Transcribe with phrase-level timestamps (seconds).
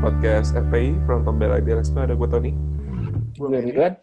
[0.00, 2.56] podcast FPI from Pembela Idealisme ada gue Tony.
[3.36, 3.94] Gue Ridwan.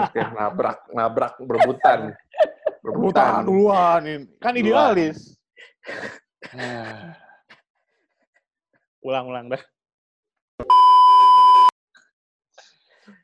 [0.00, 2.16] Oke, nabrak, nabrak, berebutan.
[2.80, 4.24] Buta duluan ini.
[4.40, 5.36] Kan idealis.
[9.06, 9.62] Ulang-ulang dah.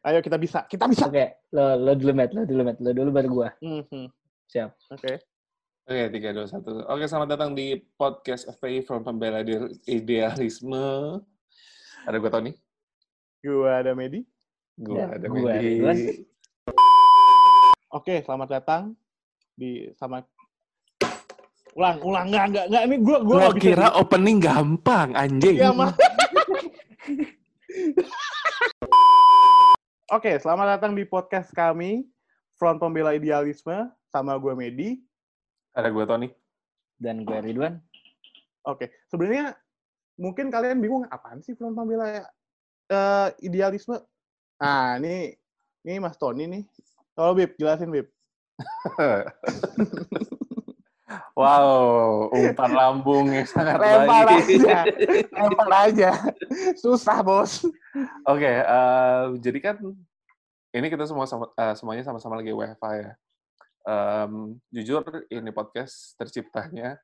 [0.05, 1.09] Ayo kita bisa, kita bisa.
[1.09, 3.49] Oke, lo lo dulu Matt, lo dulu Matt, lo dulu baru gua.
[3.65, 4.13] Mhm.
[4.53, 4.71] Siap.
[4.93, 5.17] Oke.
[5.85, 6.85] Oke, tiga, dua, satu.
[6.89, 11.25] Oke, selamat datang di podcast FPI from Pembela Ide- Idealisme.
[12.05, 12.53] Ada gue Tony.
[13.41, 14.21] Gua ada Medi.
[14.77, 15.81] Gue Ya, ada gua Medi.
[17.95, 18.93] Oke, selamat datang
[19.55, 20.21] di sama
[21.73, 25.09] ulang, ulang enggak enggak enggak ini gua gua Gue nggak bisa kira di- opening gampang,
[25.17, 25.57] anjing.
[25.57, 25.93] Iya, mah.
[30.15, 32.05] Oke, selamat datang di podcast kami
[32.55, 35.03] Front Pembela Idealisme sama gue Medi.
[35.75, 36.29] Ada gue Tony.
[37.01, 37.83] Dan gue Ridwan.
[38.63, 39.59] Oke, sebenarnya
[40.15, 42.23] mungkin kalian bingung apaan sih front pembela
[42.91, 43.99] eh, idealisme.
[44.59, 45.35] Nah, ini
[45.85, 46.65] ini Mas Tony nih.
[47.15, 48.07] Kalau Bib, jelasin Bib.
[51.39, 54.47] wow, umpan lambung yang sangat Lempar baik.
[54.47, 54.79] aja.
[55.43, 56.11] Lempar aja.
[56.79, 57.67] Susah, Bos.
[58.27, 59.77] Oke, eh, jadi kan
[60.75, 63.13] ini kita semua sama, eh, semuanya sama-sama lagi WFH ya.
[63.85, 66.97] Em, jujur ini podcast terciptanya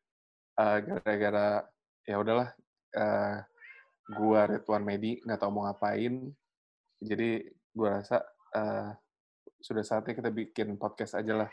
[0.56, 1.68] gara-gara
[2.08, 2.56] ya udahlah
[2.94, 3.38] eh,
[4.10, 6.30] gua Ridwan Medi nggak tahu mau ngapain.
[7.00, 8.22] Jadi gua rasa
[8.54, 8.90] eh,
[9.60, 11.50] sudah saatnya kita bikin podcast aja lah.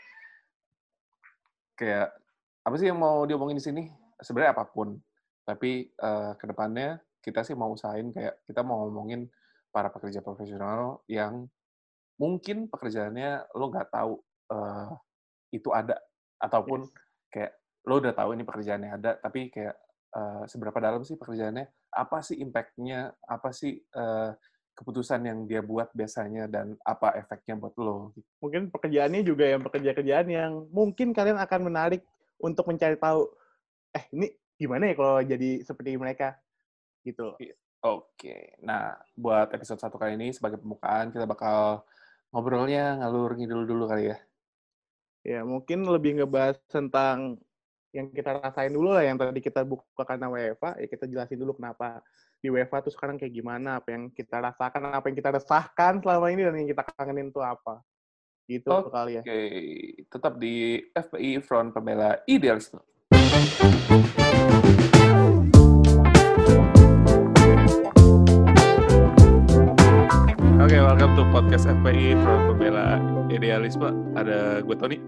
[1.78, 2.14] Kayak
[2.66, 3.82] apa sih yang mau diomongin di sini?
[4.18, 4.98] Sebenarnya apa pun.
[5.46, 9.26] Tapi eh, ke depannya kita sih mau usahain kayak kita mau ngomongin
[9.68, 11.46] para pekerja profesional yang
[12.18, 14.18] mungkin pekerjaannya lo nggak tahu
[14.50, 14.90] eh,
[15.54, 15.96] itu ada
[16.42, 16.86] ataupun
[17.30, 17.54] kayak
[17.86, 19.76] lo udah tahu ini pekerjaannya ada tapi kayak
[20.18, 21.94] eh, seberapa dalam sih pekerjaannya?
[21.94, 23.14] Apa sih impact-nya?
[23.22, 24.30] Apa sih eh,
[24.74, 28.10] keputusan yang dia buat biasanya dan apa efeknya buat lo?
[28.42, 32.02] Mungkin pekerjaannya juga yang pekerja-kerjaan yang mungkin kalian akan menarik
[32.38, 33.26] untuk mencari tahu
[33.94, 36.38] eh ini gimana ya kalau jadi seperti mereka?
[37.06, 37.34] Gitu.
[37.78, 41.86] Oke, nah buat episode satu kali ini sebagai pembukaan kita bakal
[42.34, 44.18] ngobrolnya ngalur ngidul dulu kali ya.
[45.26, 47.38] Ya, mungkin lebih ngebahas tentang
[47.88, 51.56] yang kita rasain dulu lah, yang tadi kita buka karena WFA, ya kita jelasin dulu
[51.56, 52.04] kenapa
[52.36, 56.28] di WFA tuh sekarang kayak gimana, apa yang kita rasakan, apa yang kita resahkan selama
[56.28, 57.80] ini, dan yang kita kangenin tuh apa.
[58.44, 58.92] Gitu Oke.
[58.92, 59.22] kali ya.
[59.24, 59.40] Oke,
[60.04, 62.80] tetap di FPI Front Pembela Idealisme.
[70.60, 73.00] Oke, welcome to podcast FPI Front Pembela
[73.32, 73.88] Idealisme.
[74.12, 75.00] Ada gue Tony.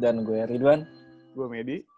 [0.00, 0.88] Dan gue Ridwan.
[1.36, 1.89] Gue Medi.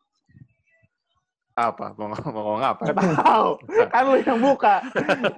[1.62, 1.86] Apa?
[1.94, 2.82] Mau, ngomong- mau ngomong apa?
[2.90, 3.50] Gak tahu,
[3.86, 4.74] kan lu yang buka.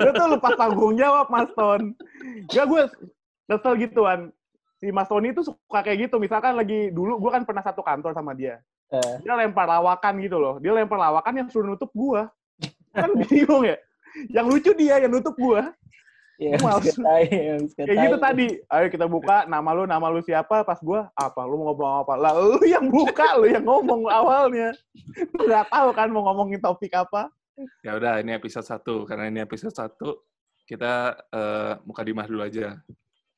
[0.01, 1.93] Lu tuh lupa tanggung jawab, Mas Ton.
[2.49, 2.83] Gak, gue
[3.45, 4.21] kesel gituan.
[4.81, 6.17] Si Mas Tony tuh suka kayak gitu.
[6.17, 8.61] Misalkan lagi dulu, gue kan pernah satu kantor sama dia.
[8.93, 10.61] Eh, dia lempar lawakan gitu loh.
[10.61, 12.31] Dia lempar lawakan yang suruh nutup gua.
[12.93, 13.77] Kan bingung ya.
[14.31, 15.73] Yang lucu dia yang nutup gua.
[16.39, 16.97] Ya, harus
[17.75, 18.47] Kayak gitu tadi.
[18.71, 20.67] Ayo kita buka nama lu, nama lu siapa?
[20.67, 21.43] Pas gua apa?
[21.47, 22.15] Lu mau ngomong apa?
[22.19, 24.75] Lah lu yang buka, lu yang ngomong awalnya.
[25.39, 27.31] Lu nggak tahu kan mau ngomongin topik apa?
[27.87, 29.07] Ya udah, ini episode satu.
[29.07, 30.27] Karena ini episode satu,
[30.67, 32.79] kita eh, muka dimah dulu aja.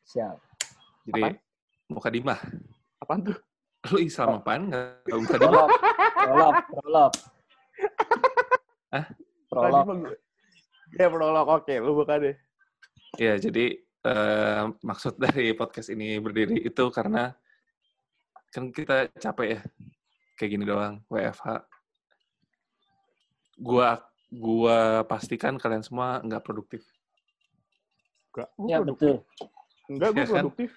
[0.06, 0.36] Siap.
[1.10, 1.34] Jadi, Apaan?
[1.92, 2.40] muka dimah.
[3.02, 3.36] Apaan tuh?
[3.92, 4.72] Lu Islam apaan?
[4.72, 5.66] Nggak tahu muka dimah?
[6.16, 6.54] Prolog.
[6.72, 7.12] Prolog.
[8.90, 9.04] Hah?
[9.46, 9.86] Prolog.
[10.96, 11.46] Ya prolog.
[11.50, 12.34] Oke, lu buka deh.
[13.16, 17.32] Ya, jadi eh, maksud dari podcast ini berdiri itu karena
[18.48, 19.60] kan kita capek ya,
[20.34, 21.64] kayak gini doang, WFH.
[23.56, 26.84] Gua gua pastikan kalian semua nggak produktif.
[28.32, 29.00] Enggak, gua Ya, produktif.
[29.00, 29.16] betul.
[29.88, 30.34] Enggak, gua Ya kan?
[30.44, 30.70] produktif.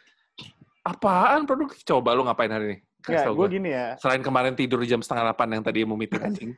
[0.80, 1.80] Apaan produktif?
[1.84, 2.78] Coba lu ngapain hari ini?
[3.00, 3.48] Kasih gua gua.
[3.48, 3.96] gini ya.
[4.00, 6.52] Selain kemarin tidur jam setengah delapan yang tadi mau meeting anjing.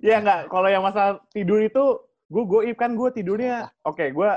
[0.00, 1.84] Ya enggak, kalau yang masalah tidur itu
[2.30, 4.30] gue goib kan gue tidurnya oke gue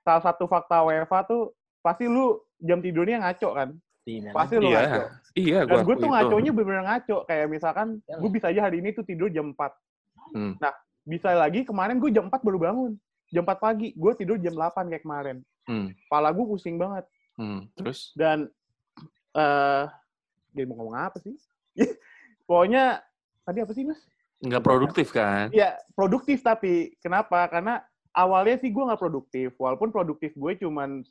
[0.00, 3.68] salah satu fakta WFA tuh pasti lu jam tidurnya ngaco kan
[4.02, 4.32] Tidak.
[4.32, 5.00] pasti lu ngaco
[5.36, 6.14] iya, iya, dan gua gue tuh akui itu.
[6.16, 8.16] ngaconya bener-bener ngaco kayak misalkan Ya.
[8.16, 9.70] gue bisa aja hari ini tuh tidur jam 4
[10.34, 10.56] Hmm.
[10.56, 10.72] nah
[11.04, 12.92] bisa lagi kemarin gue jam 4 baru bangun
[13.28, 17.04] jam 4 pagi gue tidur jam 8 kayak kemarin Hmm, kepala gue pusing banget
[17.36, 17.68] hmm.
[17.74, 18.12] Terus?
[18.12, 18.48] dan
[19.32, 19.84] eh
[20.50, 21.34] dia mau ngomong apa sih
[22.48, 23.00] pokoknya
[23.42, 24.00] tadi apa sih mas
[24.42, 25.52] Nggak produktif kan?
[25.54, 27.46] Ya, produktif tapi kenapa?
[27.46, 29.54] Karena awalnya sih gue nggak produktif.
[29.58, 31.02] Walaupun produktif gue cuman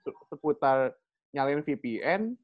[0.00, 0.96] se- seputar
[1.32, 2.34] nyalain VPN,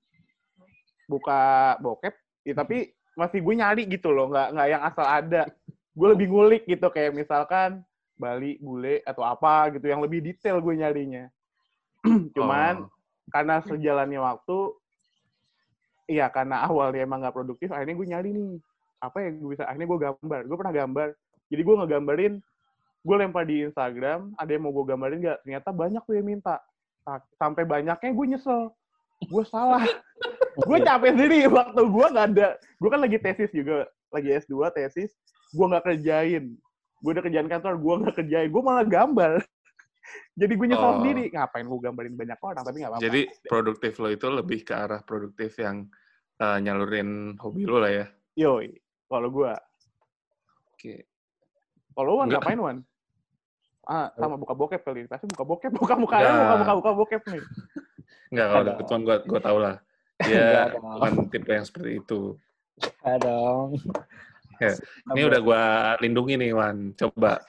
[1.07, 2.15] buka bokep,
[2.47, 5.49] ya, tapi masih gue nyari gitu loh, nggak nggak yang asal ada.
[5.97, 7.81] Gue lebih ngulik gitu kayak misalkan
[8.17, 11.29] Bali, bule atau apa gitu yang lebih detail gue nyarinya.
[12.37, 12.89] Cuman Oh.
[13.35, 14.59] karena sejalannya waktu,
[16.07, 18.53] iya karena awalnya emang nggak produktif, akhirnya gue nyari nih
[19.07, 19.65] apa yang gue bisa.
[19.65, 20.41] Akhirnya gue gambar.
[20.45, 21.09] Gue pernah gambar.
[21.47, 22.33] Jadi gue ngegambarin,
[23.01, 25.39] gue lempar di Instagram, ada yang mau gue gambarin nggak?
[25.43, 26.59] Ternyata banyak tuh yang minta.
[27.03, 28.75] Sa- Sampai banyaknya gue nyesel.
[29.27, 29.87] Gue salah.
[30.69, 32.49] gue capek sendiri waktu gue nggak ada.
[32.77, 35.15] Gue kan lagi tesis juga, lagi S2 tesis.
[35.55, 36.59] Gue nggak kerjain.
[36.99, 38.49] Gue udah kerjaan kantor, gue nggak kerjain.
[38.51, 39.39] Gue malah gambar.
[40.41, 40.95] Jadi gue nyesel Oh.
[40.99, 41.31] sendiri.
[41.31, 43.05] Ngapain gue gambarin banyak orang, tapi nggak apa-apa.
[43.07, 45.87] Jadi produktif lo itu lebih ke arah produktif yang
[46.37, 48.07] eh, nyalurin hobi lo lah ya.
[48.37, 48.69] Yoi,
[49.07, 49.53] kalau gue.
[50.75, 50.95] Oke.
[51.97, 52.79] Kalau Wan ngapain Wan?
[53.87, 55.07] Ah, sama buka bokep kali.
[55.07, 56.35] Pasti buka bokep, buka muka Enggak.
[56.35, 57.43] buka buka buka bokep nih.
[58.35, 58.71] Enggak, kalau Ada.
[58.75, 59.77] kebetulan gue gue tau lah.
[60.27, 60.83] Dia dong.
[60.97, 62.21] bukan tipe yang seperti itu.
[63.05, 63.69] Ya dong.
[64.57, 64.73] Ya,
[65.13, 65.63] Ini udah gue
[66.09, 66.97] lindungi nih, Wan.
[66.97, 67.45] Coba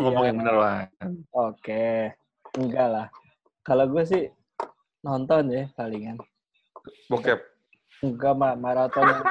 [0.00, 0.88] ngomong yang bener, Wan.
[1.36, 2.16] Oke.
[2.56, 3.06] Enggak lah.
[3.60, 4.24] Kalau gue sih
[5.04, 6.16] nonton ya palingan.
[7.12, 7.36] Bokep.
[8.00, 9.22] Enggak mah maraton yang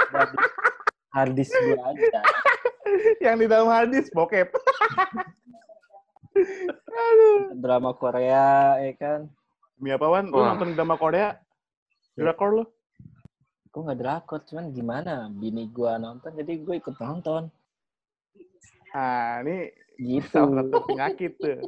[1.13, 2.21] harddisk gue aja.
[3.23, 4.49] Yang di dalam harddisk bokep.
[7.63, 9.19] Drama Korea ya kan.
[9.77, 10.25] Demi apa Wan?
[10.29, 10.53] Lu Wah.
[10.53, 11.37] nonton drama Korea?
[12.17, 12.63] Drakor lu?
[13.69, 15.29] Gue nggak drakor, cuman gimana?
[15.29, 17.45] Bini gue nonton, jadi gue ikut nonton.
[18.89, 20.29] Ah, ini Gitu.
[20.29, 21.61] salah satu penyakit tuh.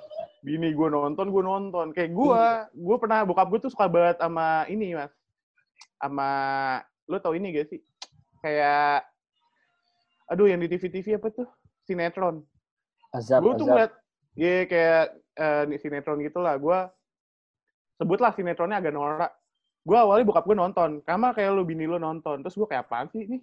[0.46, 1.92] Bini gue nonton, gue nonton.
[1.92, 2.42] Kayak gue,
[2.72, 5.12] gue pernah, bokap gue tuh suka banget sama ini, Mas.
[6.00, 6.30] Sama,
[7.04, 7.80] lu tau ini gak sih?
[8.40, 9.04] Kayak,
[10.32, 11.48] aduh yang di TV-TV apa tuh?
[11.84, 12.40] Sinetron.
[13.12, 13.68] Azab, gue tuh azab.
[13.68, 13.92] ngeliat,
[14.38, 15.04] ya kayak
[15.36, 16.56] eh, nih sinetron gitu lah.
[16.56, 16.78] Gue
[18.00, 19.32] sebutlah sinetronnya agak norak.
[19.84, 22.40] Gue awalnya bokap gue nonton, sama kayak lu bini lu nonton.
[22.44, 23.40] Terus gue kayak apaan sih ini?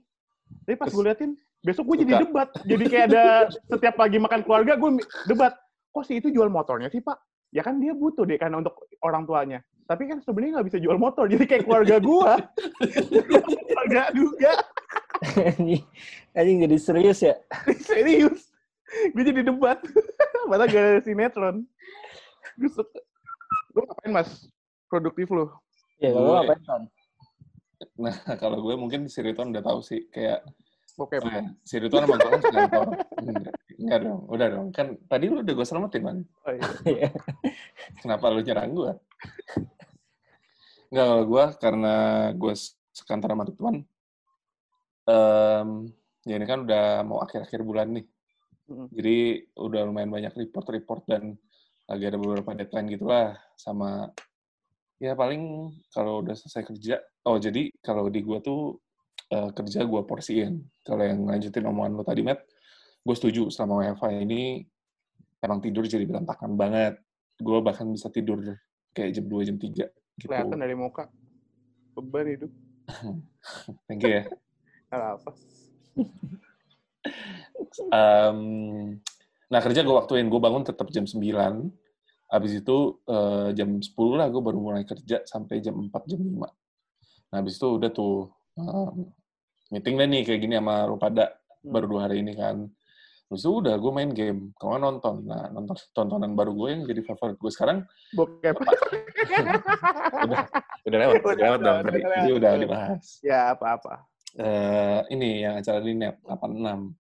[0.64, 1.36] Tapi pas gue liatin,
[1.66, 2.50] besok gue jadi debat.
[2.64, 5.54] Jadi kayak ada setiap pagi makan keluarga gue debat.
[5.92, 7.18] Kok sih itu jual motornya sih pak?
[7.52, 9.60] Ya kan dia butuh deh karena untuk orang tuanya.
[9.88, 11.26] Tapi kan sebenarnya nggak bisa jual motor.
[11.32, 12.32] Jadi kayak keluarga gue.
[13.72, 14.52] keluarga juga.
[15.38, 15.84] Anjing
[16.34, 17.36] anjing jadi serius ya?
[17.90, 18.50] Serius.
[19.14, 19.78] Gue jadi debat.
[20.50, 21.68] Padahal gak ada sinetron.
[22.56, 22.98] Gue suka.
[23.76, 24.30] Lu ngapain mas?
[24.88, 25.46] Produktif lu?
[26.00, 26.82] Ya kalau Gue- apa kan?
[27.94, 30.10] Nah, kalau gue mungkin si Riton udah tahu sih.
[30.10, 30.42] Kayak,
[30.98, 31.22] Bokep.
[31.22, 32.90] oh ya, si Riton sekantor.
[33.22, 34.68] Enggak, enggak dong, udah dong.
[34.74, 36.18] Kan tadi lu udah gue selamatin, man.
[36.42, 36.70] Oh, iya.
[36.90, 37.10] Iya.
[38.02, 38.92] Kenapa lu nyerang gue?
[40.90, 41.94] Enggak, kalau gue karena
[42.34, 42.54] gue
[42.96, 43.78] sekantor sama Ridwan,
[45.08, 45.70] em,
[46.28, 48.06] ya ini kan udah mau akhir-akhir bulan nih.
[48.68, 49.18] Jadi
[49.56, 51.40] udah lumayan banyak report-report dan
[51.88, 53.40] lagi ada beberapa deadline gitu lah.
[53.56, 54.12] Sama,
[55.00, 58.76] ya paling kalau udah selesai kerja, oh jadi kalau di gue tuh
[59.32, 60.60] eh, kerja gue porsiin.
[60.84, 62.44] Kalau yang lanjutin omongan lo tadi, Matt,
[63.08, 64.68] gue setuju selama WFH ini
[65.40, 67.00] emang tidur jadi berantakan banget.
[67.40, 68.44] Gue bahkan bisa tidur
[68.92, 69.88] kayak jam 2, jam 3
[70.20, 70.28] gitu.
[70.28, 71.08] Kelihatan dari muka.
[71.96, 72.52] Beban hidup.
[73.88, 74.24] Thank you ya.
[74.90, 75.32] Apa.
[77.88, 78.40] Em,
[79.48, 81.68] nah kerja gue waktuin, gue bangun tetap jam 9.
[82.28, 86.48] Habis itu eh, jam 10 lah gue baru mulai kerja sampai jam 4, jam 5.
[87.28, 89.12] Nah habis itu udah tuh em,
[89.70, 91.74] meeting deh nih kayak gini sama lu pada Hmm.
[91.74, 92.70] baru dua hari ini kan.
[93.28, 95.16] Terus udah gue main game, kalau nggak nonton.
[95.26, 97.82] Nah nonton tontonan baru gue yang jadi favorit gue sekarang
[98.16, 98.56] Bokep.
[100.24, 100.40] udah
[100.86, 101.98] udah lewat, udah lewat dong Udah tadi.
[101.98, 102.16] lewat.
[102.16, 103.06] Jadi udah dibahas.
[103.20, 103.94] ya apa-apa.
[104.36, 106.92] Eh ini yang acara di net 86.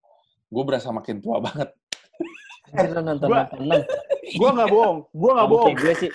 [0.48, 1.70] Gue berasa makin tua banget.
[2.70, 3.82] Lu nonton Gua- nonton enam.
[4.40, 4.98] Gue gak bohong.
[5.10, 5.74] Gue gak Kamu bohong.
[5.74, 6.12] gue sih.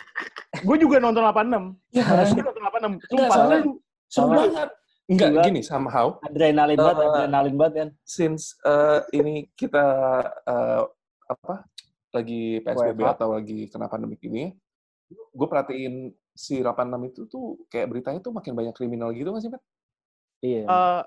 [0.61, 1.77] Gue juga nonton 86.
[1.91, 3.09] Ya, Gue nonton 86.
[3.09, 3.29] Sumpah.
[3.31, 3.73] soalnya seru.
[4.07, 4.71] Sama- banget.
[5.03, 7.89] Enggak, gini, somehow, Adrenalin banget, Eh, adrenalin banget kan.
[8.01, 9.83] since eh, ini kita
[10.47, 10.83] eh,
[11.27, 11.67] apa
[12.13, 13.13] lagi PSBB WFH.
[13.13, 14.55] atau lagi kena pandemik ini,
[15.11, 15.95] gue perhatiin
[16.33, 16.73] si 86
[17.09, 19.61] itu tuh kayak beritanya tuh makin banyak kriminal gitu nggak sih, Pat?
[20.43, 20.67] Iya.
[20.67, 21.03] Eh,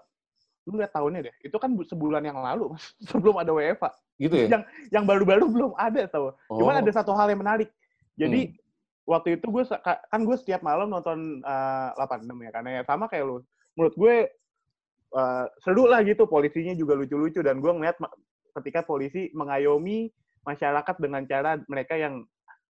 [0.66, 1.36] lu lihat tahunnya deh.
[1.44, 2.96] Itu kan bu- sebulan yang lalu, Mas.
[3.12, 3.92] sebelum ada WFA.
[4.16, 4.48] Gitu ya?
[4.48, 6.34] Yang yang baru-baru belum ada tau.
[6.48, 7.70] Oh, Cuman ada satu hal yang menarik.
[8.16, 8.56] Jadi Hmm.
[9.06, 13.28] waktu itu gue kan gue setiap malam nonton eh, 86 ya karena ya sama kayak
[13.28, 13.38] lu.
[13.76, 14.16] Menurut gue
[15.12, 18.00] eh, seru lah gitu polisinya juga lucu-lucu dan gue ngeliat
[18.56, 20.08] ketika polisi mengayomi
[20.48, 22.24] masyarakat dengan cara mereka yang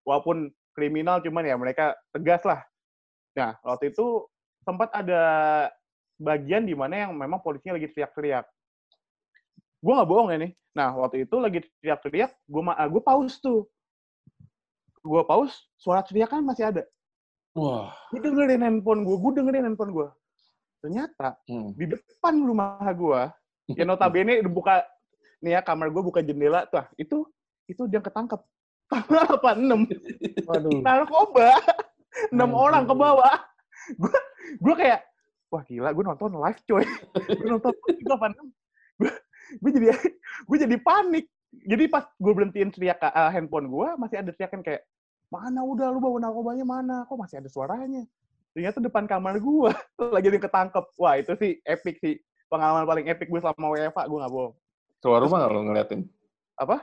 [0.03, 2.65] walaupun kriminal cuman ya mereka tegas lah.
[3.37, 4.25] Nah, waktu itu
[4.65, 5.23] sempat ada
[6.19, 8.47] bagian di mana yang memang polisinya lagi teriak-teriak.
[9.85, 10.53] Gue nggak bohong ya nih.
[10.75, 13.69] Nah, waktu itu lagi teriak-teriak, gue gue pause tuh.
[15.05, 16.83] Gue pause, suara teriakan masih ada.
[17.55, 17.95] Wah.
[18.11, 20.09] Gue dengerin handphone gue, gue dengerin handphone gue.
[20.83, 21.73] Ternyata Hmm.
[21.79, 23.21] di depan rumah gue,
[23.79, 24.85] ya notabene buka
[25.45, 27.29] nih ya kamar gue buka jendela tuh, ah, itu
[27.69, 28.41] itu dia ketangkep.
[29.37, 29.89] apa enam?
[30.45, 30.81] Waduh.
[30.85, 31.57] Narkoba.
[32.33, 33.43] Enam orang ke bawah.
[33.99, 34.15] Gue
[34.61, 35.03] gue kayak
[35.55, 36.83] wah gila gue nonton live coy.
[37.39, 38.35] gue nonton itu apa?
[39.63, 39.95] Gue jadi
[40.51, 41.31] gue jadi panik.
[41.55, 44.83] Jadi pas gue berhentiin teriak uh, handphone gue masih ada teriakan kayak
[45.31, 46.97] mana udah lu bawa narkobanya mana?
[47.07, 48.03] Kok masih ada suaranya?
[48.51, 49.71] Ternyata depan kamar gue
[50.15, 50.85] lagi ada yang ketangkep.
[50.99, 52.19] Wah itu sih epic sih.
[52.51, 54.55] Pengalaman paling epic gue selama WFA, gue gak bohong.
[55.03, 56.01] Keluar rumah nggak lo ngeliatin?
[56.55, 56.77] Apa?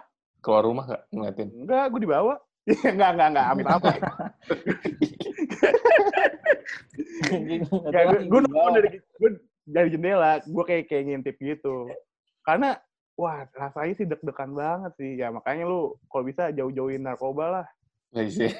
[0.44, 1.50] Keluar rumah nggak ngeliatin?
[1.64, 2.36] Enggak, gue dibawa.
[2.68, 3.46] enggak, enggak, enggak.
[3.48, 3.90] Amit apa.
[7.32, 9.30] Enggak, gue, gue nonton dari, gue
[9.68, 10.42] dari jendela.
[10.44, 11.88] Gue kayak kayak ngintip gitu.
[12.42, 12.80] Karena,
[13.16, 15.20] wah rasanya sih deg-degan banget sih.
[15.20, 17.68] Ya makanya lu kalau bisa jauh-jauhin narkoba lah.
[18.12, 18.52] Iya.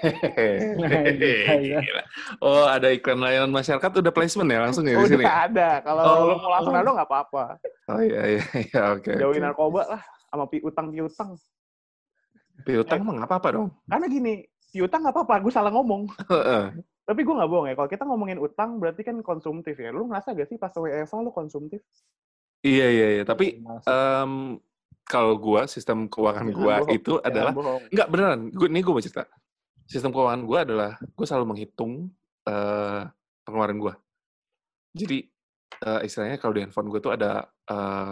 [2.40, 5.28] Oh, ada iklan layanan masyarakat udah placement ya langsung ya di sini?
[5.28, 5.70] Udah ada.
[5.84, 6.16] Kalau Oh.
[6.32, 7.60] lu mau langsung nado nggak apa-apa.
[7.92, 9.12] Oh iya iya iya oke.
[9.12, 9.48] Jauhin oke.
[9.52, 10.02] narkoba lah.
[10.32, 11.36] Sama piutang-piutang.
[12.64, 13.76] Piutang mah nggak apa-apa dong.
[13.92, 14.34] Karena gini,
[14.72, 15.36] piutang nggak apa-apa.
[15.44, 16.08] Gue salah ngomong.
[17.12, 17.76] Tapi gue nggak bohong ya.
[17.76, 19.92] Kalau kita ngomongin utang berarti kan konsumtif ya.
[19.92, 21.84] Lu ngerasa gak sih pas WFA lu konsumtif?
[22.64, 23.24] Iya iya iya.
[23.28, 24.56] Tapi em,
[25.04, 26.88] kalau gua sistem keuangan bohong.
[26.88, 27.54] itu Jangan adalah.
[27.92, 28.40] Enggak beneran.
[28.56, 29.28] Gue ini gue mau cerita.
[29.84, 32.08] Sistem keuangan gue adalah gue selalu menghitung
[32.48, 33.04] eh
[33.44, 33.94] pengeluaran gue.
[34.96, 35.18] Jadi
[35.84, 38.12] eh, istilahnya kalau di handphone gue tuh ada eh,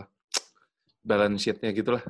[1.08, 2.04] balance sheet-nya gitu lah.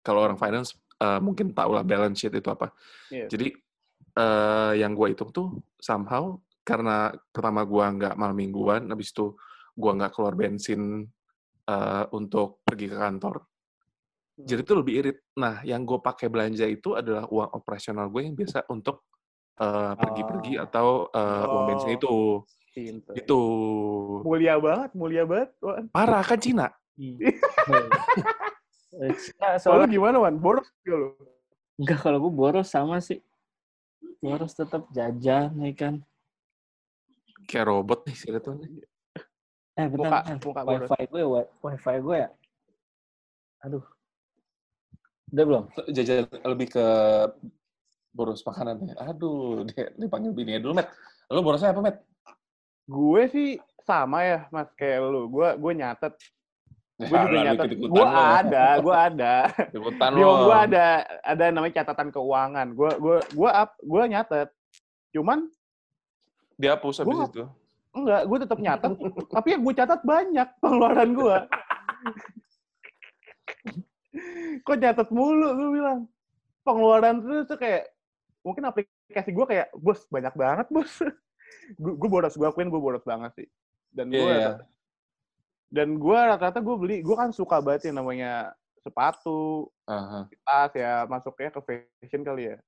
[0.00, 0.72] Kalau orang finance
[1.04, 2.72] eh, mungkin tahu lah balance sheet itu apa.
[3.12, 3.28] Iya.
[3.28, 3.65] Jadi
[4.16, 9.36] eh, yang gue hitung tuh somehow karena pertama gue nggak malam mingguan, habis itu
[9.72, 11.06] gue nggak keluar bensin
[11.62, 13.44] eh, untuk pergi ke kantor.
[14.36, 15.18] Jadi itu lebih irit.
[15.34, 19.04] Nah, yang gue pakai belanja itu adalah uang operasional gue yang biasa untuk
[19.56, 20.68] eh, pergi-pergi Ah.
[20.68, 21.96] atau eh, uang bensin Oh.
[21.96, 22.14] itu.
[22.76, 23.14] Pinter.
[23.16, 23.40] Itu
[24.20, 25.48] Mulia banget, mulia banget.
[25.64, 25.88] Wan.
[25.88, 26.68] parah kan Cina.
[28.96, 30.40] Nah, Soalnya soalnya gimana, Wan?
[30.40, 31.12] Boros gak lu?
[31.76, 33.20] enggak kalau gue boros sama sih.
[34.26, 35.94] Boros tetap jajan, ya kan.
[37.46, 38.52] Kayak robot nih sih itu.
[39.78, 40.90] Eh, bentar, muka boros.
[40.90, 42.30] Wifi gue, wi- wifi gue ya.
[43.62, 43.84] Aduh.
[45.30, 45.64] Udah belum?
[45.94, 46.86] Jajan lebih ke
[48.10, 48.94] boros makanan ya.
[49.14, 50.90] Aduh, dia dipanggil bininya dulu, Met.
[51.30, 52.02] Lo borosnya apa, Met?
[52.86, 53.48] Gue sih
[53.86, 55.30] sama ya, Mas, kayak lu.
[55.30, 56.14] Gue gue nyatet.
[56.96, 57.76] Ya, Gue juga lah, nyatet.
[57.76, 59.34] Gue ada, gue ada.
[60.16, 60.48] Lo.
[60.48, 60.86] gue ada
[61.20, 62.72] ada namanya catatan keuangan.
[62.72, 64.48] Gue gue gue up, gue nyatet.
[65.12, 65.52] Cuman
[66.56, 67.44] Dihapus habis Gua- itu.
[67.92, 68.96] enggak, gue tetap nyatet.
[69.28, 71.36] tapi yang gue catat banyak pengeluaran gue.
[74.64, 76.08] Kok nyatet mulu gue bilang.
[76.64, 77.92] Pengeluaran tuh, tuh kayak
[78.40, 80.88] mungkin aplikasi gue kayak bos banyak banget bos.
[82.00, 83.48] gue boros, gue akuin gue boros banget sih.
[83.92, 84.50] Dan gue Iya, iya.
[85.66, 90.30] Dan gue rata-rata gue beli, gue kan suka banget yang namanya sepatu, Aha.
[90.42, 92.58] tas ya masuknya ke fashion kali ya.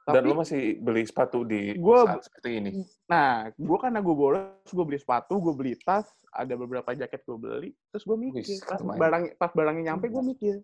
[0.00, 2.70] Dan Tapi, lo masih beli sepatu di Gua- saat seperti ini.
[3.04, 7.36] nah, gue karena gue boros, gue beli sepatu, gue beli tas, ada beberapa jaket gue
[7.36, 8.98] beli, terus gue mikir, Wis, pas lumayan.
[8.98, 10.54] barang pas barangnya nyampe gue mikir,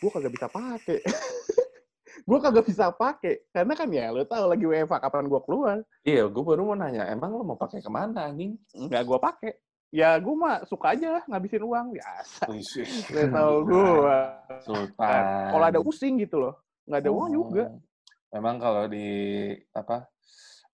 [0.00, 0.98] gue kagak bisa pakai.
[2.24, 6.24] gue kagak bisa pakai karena kan ya lo tau lagi WFA kapan gue keluar Iya,
[6.24, 8.56] gue baru mau nanya, emang lo mau pakai ke mana, anjing?
[8.72, 9.52] nggak gue pakai
[9.94, 12.50] ya gue mah suka aja ngabisin uang biasa.
[13.14, 14.18] Lo tau gue
[14.60, 15.22] Sultan.
[15.54, 17.34] kalau ada pusing gitu loh nggak ada uang Oh.
[17.46, 17.64] juga.
[18.34, 19.06] Memang kalau di
[19.70, 20.10] apa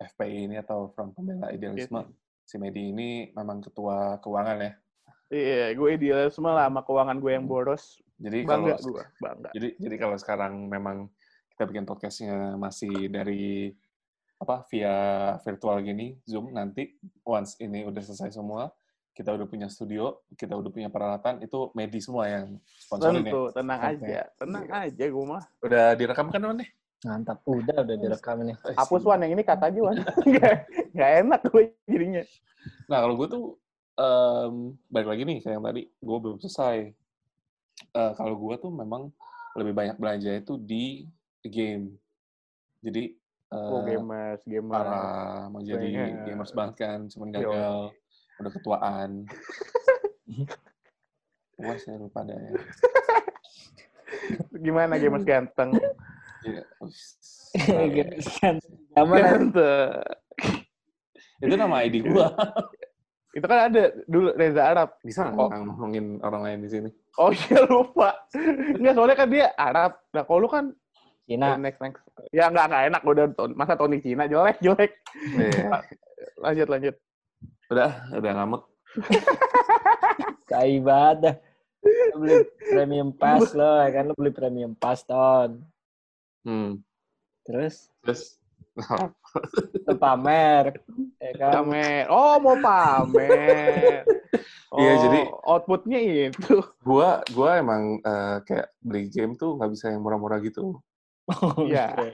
[0.01, 2.09] FPI ini atau Front Pembela Idealisme,
[2.43, 4.73] si Medi ini memang ketua keuangan ya.
[5.31, 8.01] iya gue idealisme lah sama keuangan gue yang boros.
[8.17, 9.49] Jadi bangga kalau gue bangga.
[9.53, 11.13] jadi jadi kalau sekarang memang
[11.53, 13.71] kita bikin podcastnya masih dari
[14.41, 14.97] apa via
[15.45, 18.73] virtual gini Zoom nanti once ini udah selesai semua
[19.21, 23.29] kita udah punya studio kita udah punya peralatan itu Medi semua yang sponsorin ya.
[23.29, 23.91] tentu tenang Oke.
[24.01, 26.57] aja tenang aja gue mah Udah direkam kan Wan?
[26.57, 26.71] nih?
[27.01, 27.41] Mantap.
[27.45, 28.53] Udah, udah direkam ini.
[28.77, 29.97] hapus wan yang ini kata aja wan
[30.33, 30.55] nggak
[30.97, 32.25] nggak enak gue jadinya
[32.89, 33.45] Nah, kalau gue tuh
[33.97, 34.55] em,
[34.89, 36.77] balik lagi nih kayak yang tadi, gue belum selesai.
[37.91, 39.09] Eh, kalau gue tuh memang
[39.57, 41.09] lebih banyak belanja itu di
[41.41, 41.97] game.
[42.85, 43.17] Jadi
[43.51, 46.29] oh eh, gamers gamers parah mau jadi Banyak.
[46.29, 47.89] gamers banget kan, cuman Yo.
[48.41, 49.11] Udah ketuaan.
[51.55, 52.53] Puas ya lu pada ya.
[54.59, 55.71] gimana gamers ganteng
[56.41, 57.21] Iya, ush.
[58.41, 58.57] Kan
[58.91, 60.01] zaman ganteng
[61.41, 62.27] itu nama ID gue.
[63.39, 65.47] itu kan ada dulu Reza Arab Bisa Oh.
[65.47, 66.91] nggak ngomongin orang lain di sini?
[67.17, 70.73] oh iya lupa nggak soalnya kan dia Arab nah kalau lu kan
[71.25, 71.55] Cina.
[71.55, 74.93] next next ya nggak nggak enak udah masa Tony Cina jelek jelek
[75.33, 75.85] Iya.
[76.39, 76.95] lanjut lanjut
[77.71, 78.63] Udah, udah ngamuk.
[80.51, 81.39] Kaibadah.
[82.13, 82.37] Lu beli
[82.69, 85.65] premium pass lo, ya kan lu beli premium pass ton.
[86.45, 86.83] Hmm.
[87.47, 88.37] Terus Terus
[89.89, 90.77] lu pamer,
[91.17, 91.53] ya kan?
[91.65, 92.05] Pamer.
[92.13, 94.05] Oh, mau pamer.
[94.71, 96.63] Iya, jadi- Oh, outputnya itu.
[96.81, 100.79] gua gua emang eh, kayak beli game tuh nggak bisa yang murah-murah gitu.
[101.65, 101.95] Iya.
[101.97, 102.09] Oke.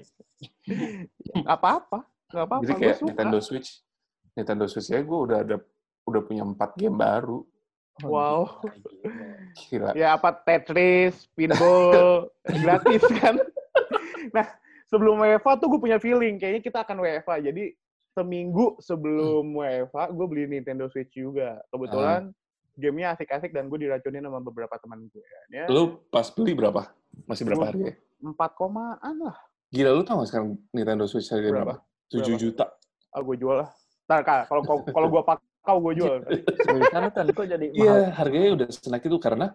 [1.45, 2.05] Apa-apa.
[2.33, 2.63] Nggak apa-apa.
[2.65, 3.07] Jadi kayak suka.
[3.13, 3.69] Nintendo Switch,
[4.37, 5.57] Nintendo Switch ya gue udah ada
[6.07, 7.43] udah punya empat game baru.
[8.05, 8.61] Wow.
[9.57, 9.97] Gila.
[9.97, 12.29] Ya apa Tetris, pinball,
[12.63, 13.41] gratis kan.
[14.31, 14.47] Nah,
[14.87, 17.41] sebelum UEFA tuh gue punya feeling kayaknya kita akan UEFA.
[17.41, 17.73] Jadi
[18.13, 21.57] seminggu sebelum UEFA gue beli Nintendo Switch juga.
[21.73, 22.37] Kebetulan
[22.77, 25.25] gamenya asik-asik dan gue diracunin sama beberapa teman gue.
[25.49, 26.93] Ya, Lu pas beli berapa?
[27.25, 27.97] Masih berapa harganya?
[28.17, 29.37] empat komaan lah.
[29.73, 31.75] Gila lu tau gak sekarang Nintendo Switch harganya Berapa?
[31.81, 32.13] berapa?
[32.13, 32.37] 7 Berapa?
[32.37, 32.65] juta.
[33.09, 33.71] Ah, gue jual lah.
[34.07, 36.17] Ntar Kak, kalau kalau gue pakau gue jual.
[36.63, 37.83] Seriusan lu kan kok jadi mahal?
[37.83, 39.51] Iya, harganya udah senaik itu karena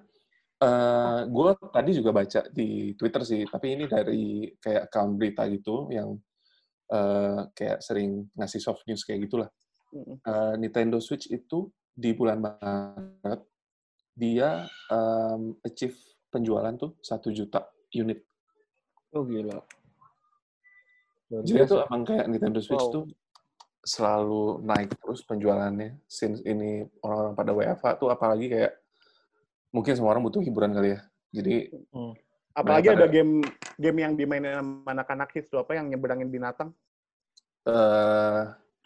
[0.61, 5.87] eh gue tadi juga baca di Twitter sih, tapi ini dari kayak account berita gitu
[5.89, 6.19] yang
[6.91, 9.49] eh, kayak sering ngasih soft news kayak gitulah.
[9.97, 13.41] Eh, Nintendo Switch itu di bulan Maret
[14.11, 15.95] dia em, achieve
[16.27, 17.63] penjualan tuh satu juta
[17.95, 18.19] unit.
[19.15, 19.59] Oh gila.
[21.31, 21.67] Luar Jadi biasa.
[21.67, 22.95] itu emang kayak Nintendo Switch Wow.
[22.95, 23.03] tuh
[23.81, 25.97] selalu naik terus penjualannya.
[26.05, 28.73] Since ini orang-orang pada WFH tuh apalagi kayak
[29.73, 30.99] mungkin semua orang butuh hiburan kali ya.
[31.31, 31.71] Jadi
[32.51, 33.33] Apalagi Banyak ada game
[33.79, 36.75] game yang dimainin sama anak-anak hits tuh apa yang nyeberangin binatang,
[37.63, 38.41] eh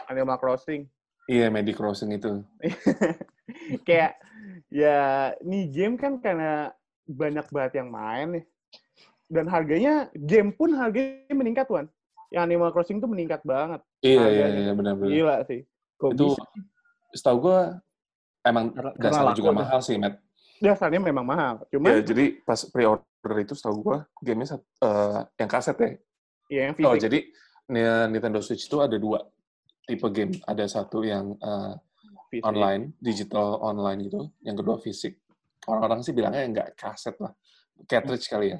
[0.05, 0.85] Animal Crossing.
[1.25, 2.45] iya Magic Crossing itu.
[3.89, 4.21] kayak
[4.69, 6.69] ya nih game kan karena
[7.09, 8.45] banyak banget yang main nih
[9.29, 11.89] dan harganya game pun harganya meningkat Wan
[12.29, 14.61] yang Animal Crossing tuh meningkat banget Iya iya Harganya.
[14.61, 15.09] iya benar-benar.
[15.11, 15.61] gila sih
[15.95, 16.43] Kok Itu bisa?
[17.15, 17.59] setahu gue
[18.43, 19.57] emang Karena- dasarnya juga tuh.
[19.57, 20.15] mahal sih, Matt.
[20.55, 25.75] dasarnya memang mahal Ya, cuman jadi pas pre-order itu setahu gue gamenya eh, yang kaset
[25.75, 25.89] ya.
[26.47, 27.19] ya yang Oh, fisik jadi
[27.65, 29.25] Ni- Nintendo Switch itu ada dua
[29.85, 30.37] tipe game.
[30.45, 31.73] Ada satu yang eh,
[32.29, 32.45] fisik.
[32.45, 34.29] online, digital online gitu.
[34.41, 35.13] Yang kedua fisik.
[35.65, 37.33] Orang-orang sih bilangnya nggak kaset lah.
[37.83, 38.59] Cartridge kali ya.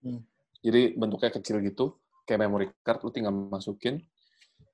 [0.00, 0.22] Hmm.
[0.62, 3.98] Jadi bentuknya kecil gitu, kayak memory card, lu tinggal masukin.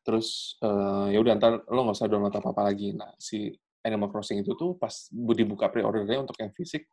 [0.03, 2.91] Terus eh, ya udah ntar lo nggak usah download apa-apa lagi.
[2.93, 3.51] Nah, si
[3.83, 6.87] Animal Crossing itu tuh pas dibuka pre-ordernya untuk yang fisik,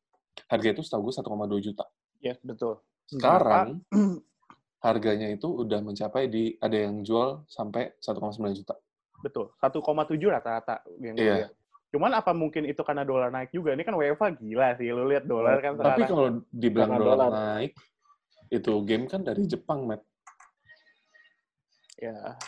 [0.45, 1.27] harga itu setahu gue 1,2
[1.61, 1.85] juta.
[2.19, 3.81] yes betul Sekarang
[4.79, 8.15] harganya itu udah mencapai di ada yang jual sampai 1,9
[8.55, 8.73] juta.
[9.19, 9.83] betul 1,7
[10.31, 11.47] rata-rata yang Iya.
[11.89, 15.25] cuman apa mungkin itu karena dolar naik juga ini kan UEFA gila sih lu lihat
[15.25, 17.29] dolar kan Tapi sekarang kalau dibilang dolar.
[17.29, 17.75] naik,
[18.47, 20.01] itu game kan dari Jepang, Matt.
[21.97, 22.39] ya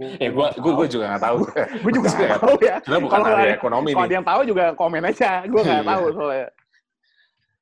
[0.00, 1.38] Ya, gua, gua, gua juga nggak tahu.
[1.84, 4.06] gue juga nggak tahu ya Karena bukan Kalau ahli ada- ekonomi kalau nih.
[4.08, 5.84] ada yang tahu juga komen aja gue nggak Iya.
[5.92, 6.48] tahu soalnya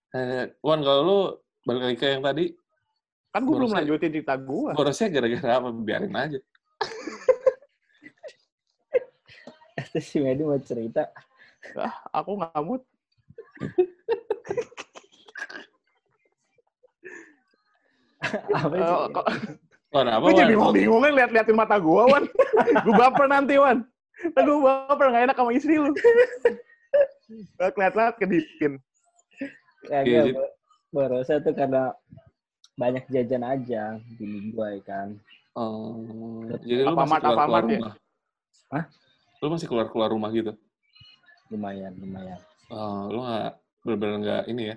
[0.09, 1.19] Eh, Wan, kalau lu
[1.63, 2.57] balik lagi ke yang tadi,
[3.29, 5.69] kan gue belum lanjutin cerita gue borosnya gara-gara apa?
[5.75, 6.39] Biarin aja.
[9.85, 11.13] Itu si Medi mau cerita.
[12.09, 12.83] aku nggak mood
[18.51, 19.15] Apa sih?
[19.89, 22.25] Wan, apa, gue jadi bingung-bingung kan liat-liatin mata gue wan
[22.85, 23.81] gue baper nanti wan
[24.21, 25.93] Ntar gue baper nggak enak sama istri lu
[27.79, 28.81] Lihat-lihat kedipin
[29.85, 30.53] Kagak, Iya, jadi- Bo-
[30.89, 31.93] Borosnya tuh karena
[32.75, 33.83] banyak jajan aja
[34.15, 35.09] di gua ya kan.
[35.53, 37.71] Eh, jadi lu masih keluar-keluar Alfamart ya?
[37.77, 37.93] rumah?
[38.73, 38.85] Hah?
[39.39, 40.53] Lu masih keluar-keluar rumah gitu?
[41.49, 42.41] Lumayan, lumayan.
[42.69, 43.53] Eh, lu nggak
[43.85, 44.77] benar-benar nggak ini ya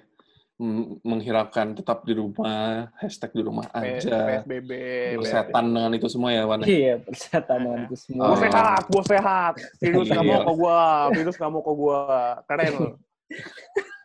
[1.01, 4.69] menghiraukan tetap di rumah hashtag di rumah aja PSBB
[5.17, 8.29] Lu setan dengan itu semua ya Wan Iya, persetan dengan itu semua.
[8.29, 8.41] Gue Oh.
[8.45, 9.53] sehat, gue sehat.
[9.81, 10.45] Virus nggak mau Iya.
[10.45, 10.81] ke gue,
[11.17, 11.99] virus nggak mau ke gue.
[12.45, 12.93] Keren loh.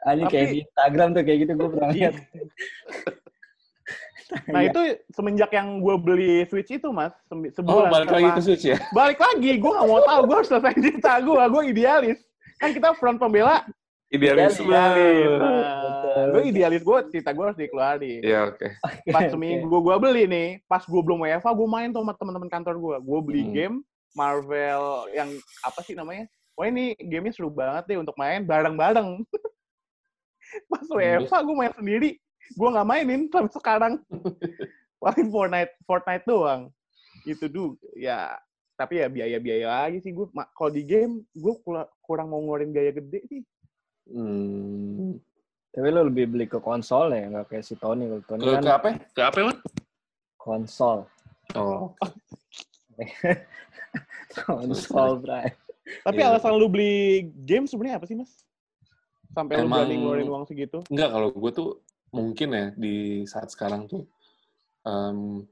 [0.16, 2.14] Ini kayak di Instagram tuh kayak gitu gue pernah lihat.
[4.50, 4.74] Nah Iya.
[4.74, 4.80] itu
[5.14, 7.90] semenjak yang gue beli Switch itu mas, oh sebulan.
[7.94, 10.20] balik lagi ke Switch ya Balik lagi, gue nggak mau tahu.
[10.26, 11.42] Gue harus selesai cerita gue.
[11.46, 12.18] Gue idealis.
[12.58, 13.62] Kan kita front pembela.
[14.08, 15.30] idealisme Idealis.
[16.16, 18.20] Gue idealis gue cerita gue harus dikeluarin.
[18.20, 18.68] ya oke
[19.12, 19.32] Pas Oke.
[19.32, 22.96] seminggu gue beli nih, pas gue belum WFA, gue main tuh sama teman-teman kantor gue.
[23.02, 23.52] Gue beli Hmm.
[23.52, 23.76] game
[24.12, 25.28] Marvel yang
[25.60, 26.24] apa sih namanya?
[26.56, 29.20] Wah ini gamenya seru banget deh untuk main bareng-bareng.
[30.72, 32.10] Pas WFA gue main sendiri,
[32.50, 33.94] gue nggak mainin sampai sekarang.
[35.02, 36.72] Paling Fortnite, Fortnite doang.
[37.28, 38.32] Itu dulu, ya.
[38.76, 40.24] Tapi ya biaya-biaya lagi sih gue.
[40.52, 41.54] Kalau di game, gue
[42.00, 43.42] kurang mau ngeluarin gaya gede sih.
[44.08, 45.20] hmm.
[45.76, 48.08] Tapi lo lebih beli ke konsol ya, nggak kayak si Tony.
[48.08, 49.56] Kalau Tony ke, kan ke apa ke apa Wan
[50.40, 50.98] konsol.
[51.52, 51.92] oh
[54.48, 55.52] konsol, Bray.
[56.02, 56.32] Tapi Iya.
[56.34, 58.42] alasan lu beli game sebenarnya apa sih, Mas?
[59.30, 60.80] Sampai lu Emang- berani ngeluarin uang segitu.
[60.88, 61.68] Enggak, kalau gue tuh
[62.10, 62.94] mungkin ya di
[63.28, 64.02] saat sekarang tuh
[64.82, 65.44] em,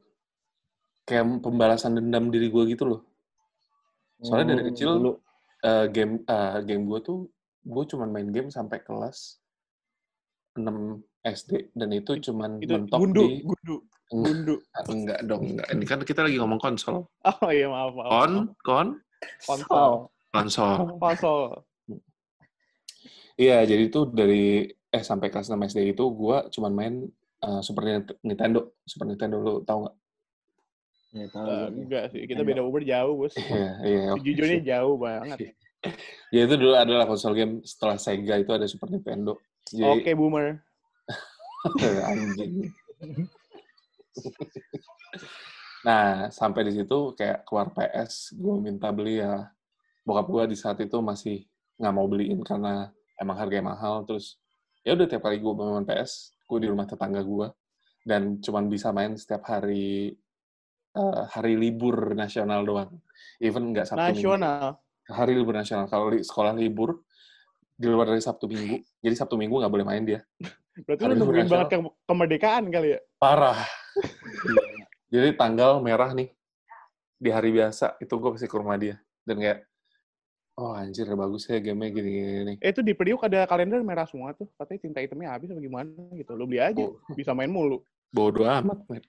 [1.04, 3.00] kayak pembalasan dendam diri gue gitu loh.
[4.24, 5.12] Soalnya dari Hmm, kecil dulu.
[5.60, 7.18] eh, game eh, game gue tuh
[7.60, 9.36] gue cuman main game sampai kelas
[10.54, 14.54] 6 SD dan itu cuman Itu mentok gundu, di gundu, gundu.
[14.92, 18.10] enggak dong enggak ini kan kita lagi ngomong konsol Oh iya maaf, maaf.
[18.12, 18.88] kon kon
[19.40, 19.92] Konsol.
[20.30, 21.40] konsol Konsol.
[23.34, 26.94] iya jadi itu dari eh sampai kelas 6 SD itu gue cuman main
[27.40, 29.96] eh, Super Nint- Nintendo Super Nintendo lu tau nggak
[31.14, 31.78] Ya, tahu Eh, gue.
[31.78, 33.38] enggak sih, kita beda umur jauh, Bos.
[33.38, 34.66] iya iya sih.
[34.66, 35.38] jauh banget.
[36.34, 39.38] ya itu dulu adalah konsol game setelah Sega itu ada Super Nintendo
[39.72, 40.60] Oke, boomer.
[42.10, 42.68] anjing.
[45.84, 49.48] Nah sampai di situ kayak keluar PS gue minta beli ya.
[50.04, 51.48] Bokap gue di saat itu masih
[51.80, 54.04] nggak mau beliin karena emang harganya mahal.
[54.04, 54.36] Terus
[54.84, 57.48] ya udah tiap kali gue main PS gue di rumah tetangga gue
[58.04, 60.12] dan cuman bisa main setiap hari
[60.92, 63.00] eh, hari libur nasional doang.
[63.40, 64.20] Even nggak sabtu minggu.
[64.20, 64.80] Nasional.
[65.04, 65.84] hari libur nasional.
[65.84, 67.04] Kalau li- sekolah libur
[67.74, 70.20] di luar dari sabtu minggu jadi sabtu minggu nggak boleh main dia
[70.74, 73.00] Berarti lu nemuin banget ke kemerdekaan kali ya?
[73.18, 73.62] parah
[75.12, 76.34] jadi tanggal merah nih
[77.18, 79.58] di hari biasa itu gue pasti ke rumah dia dan kayak
[80.54, 82.54] oh anjir bagus ya gamenya gini gini, gini.
[82.62, 84.46] Eh, itu di Priuk ada kalender merah semua tuh.
[84.54, 86.38] Katanya tinta hitamnya habis apa gimana gitu.
[86.38, 86.86] Lu beli aja.
[87.10, 87.82] Bisa main mulu.
[88.14, 89.02] bodoh amat men.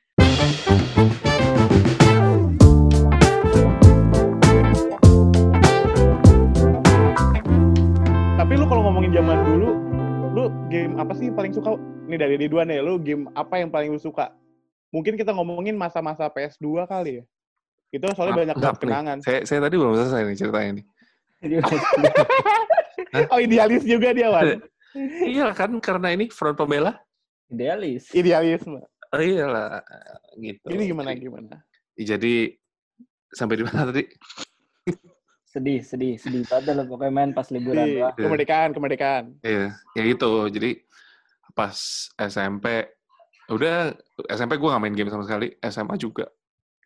[9.15, 9.69] Zaman dulu,
[10.35, 11.79] lu game apa sih yang paling suka?
[12.05, 14.35] Ini dari Ridwan ya, lu game apa yang paling lu suka?
[14.91, 17.23] Mungkin kita ngomongin masa-masa PS2 kali ya.
[17.89, 19.17] Itu soalnya Ah, banyak enggak banget kenangan.
[19.17, 19.23] nih.
[19.23, 20.85] saya saya tadi belum selesai nih ceritanya nih
[23.31, 24.59] Oh, idealis juga dia, Wan.
[25.31, 26.99] iya kan karena ini front pembela
[27.47, 28.11] idealis.
[28.11, 28.83] Idealisme.
[28.83, 29.79] oh iyalah
[30.35, 31.55] gitu Ini gimana gimana?
[31.95, 32.51] jadi
[33.31, 34.03] sampai di mana tadi
[35.55, 38.11] Sedih, sedih, sedih banget lah pokoknya main pas liburan doang.
[38.19, 39.23] kemerdekaan, kemerdekaan.
[39.39, 40.51] Iya, ya gitu.
[40.51, 40.83] Jadi
[41.55, 42.91] pas SMP,
[43.47, 43.95] udah
[44.27, 45.55] SMP gue gak main game sama sekali.
[45.63, 46.27] SMA juga.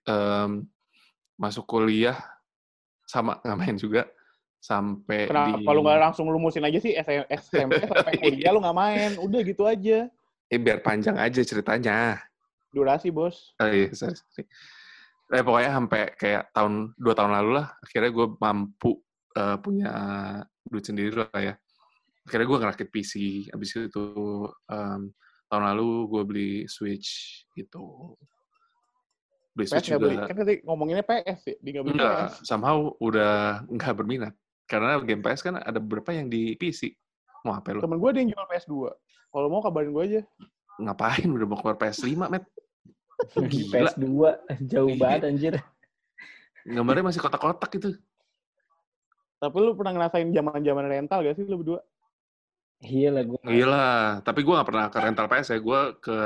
[0.06, 0.70] Em,
[1.34, 2.14] masuk kuliah
[3.10, 4.06] sama nggak main juga
[4.62, 8.78] sampai Kenapa di kalau nggak langsung rumusin aja sih SM SMP sampai kuliah lu nggak
[8.78, 9.12] main?
[9.18, 10.06] Udah gitu aja.
[10.50, 12.22] eh, biar panjang aja ceritanya.
[12.70, 13.58] Durasi, Bos.
[13.58, 14.46] Oh, iya, sorry, sorry.
[15.30, 18.92] Eh, pokoknya sampai kayak tahun dua tahun lalu lah, akhirnya gue mampu
[19.38, 19.92] eh, punya
[20.66, 21.54] duit sendiri lah ya.
[22.26, 23.14] Akhirnya gue ngerakit PC.
[23.50, 24.06] Habis itu
[24.70, 25.10] em,
[25.50, 28.14] tahun lalu gue beli Switch gitu.
[29.58, 30.16] Beli PS Switch nggak beli.
[30.18, 30.26] juga.
[30.30, 32.46] Kan tadi ngomonginnya PS ya, di beli Enggak, PS.
[32.46, 34.34] somehow udah nggak berminat.
[34.70, 36.94] Karena game PS kan ada beberapa yang di PC.
[37.42, 37.82] Mau apa lo?
[37.82, 38.74] Temen gue ada yang jual PS2.
[39.30, 40.22] Kalau mau kabarin gue aja.
[40.78, 42.46] Ngapain udah mau keluar PS5, Met?
[43.36, 43.92] Gila.
[43.92, 44.08] PS2
[44.66, 45.54] jauh banget anjir.
[46.64, 47.90] Gambarnya masih kotak-kotak itu.
[49.40, 51.80] Tapi lu pernah ngerasain zaman-zaman rental gak sih lu berdua?
[52.80, 53.40] Iya lah gue.
[53.44, 55.60] Iya lah, tapi gue gak pernah ke rental PS ya.
[55.60, 56.18] Gue ke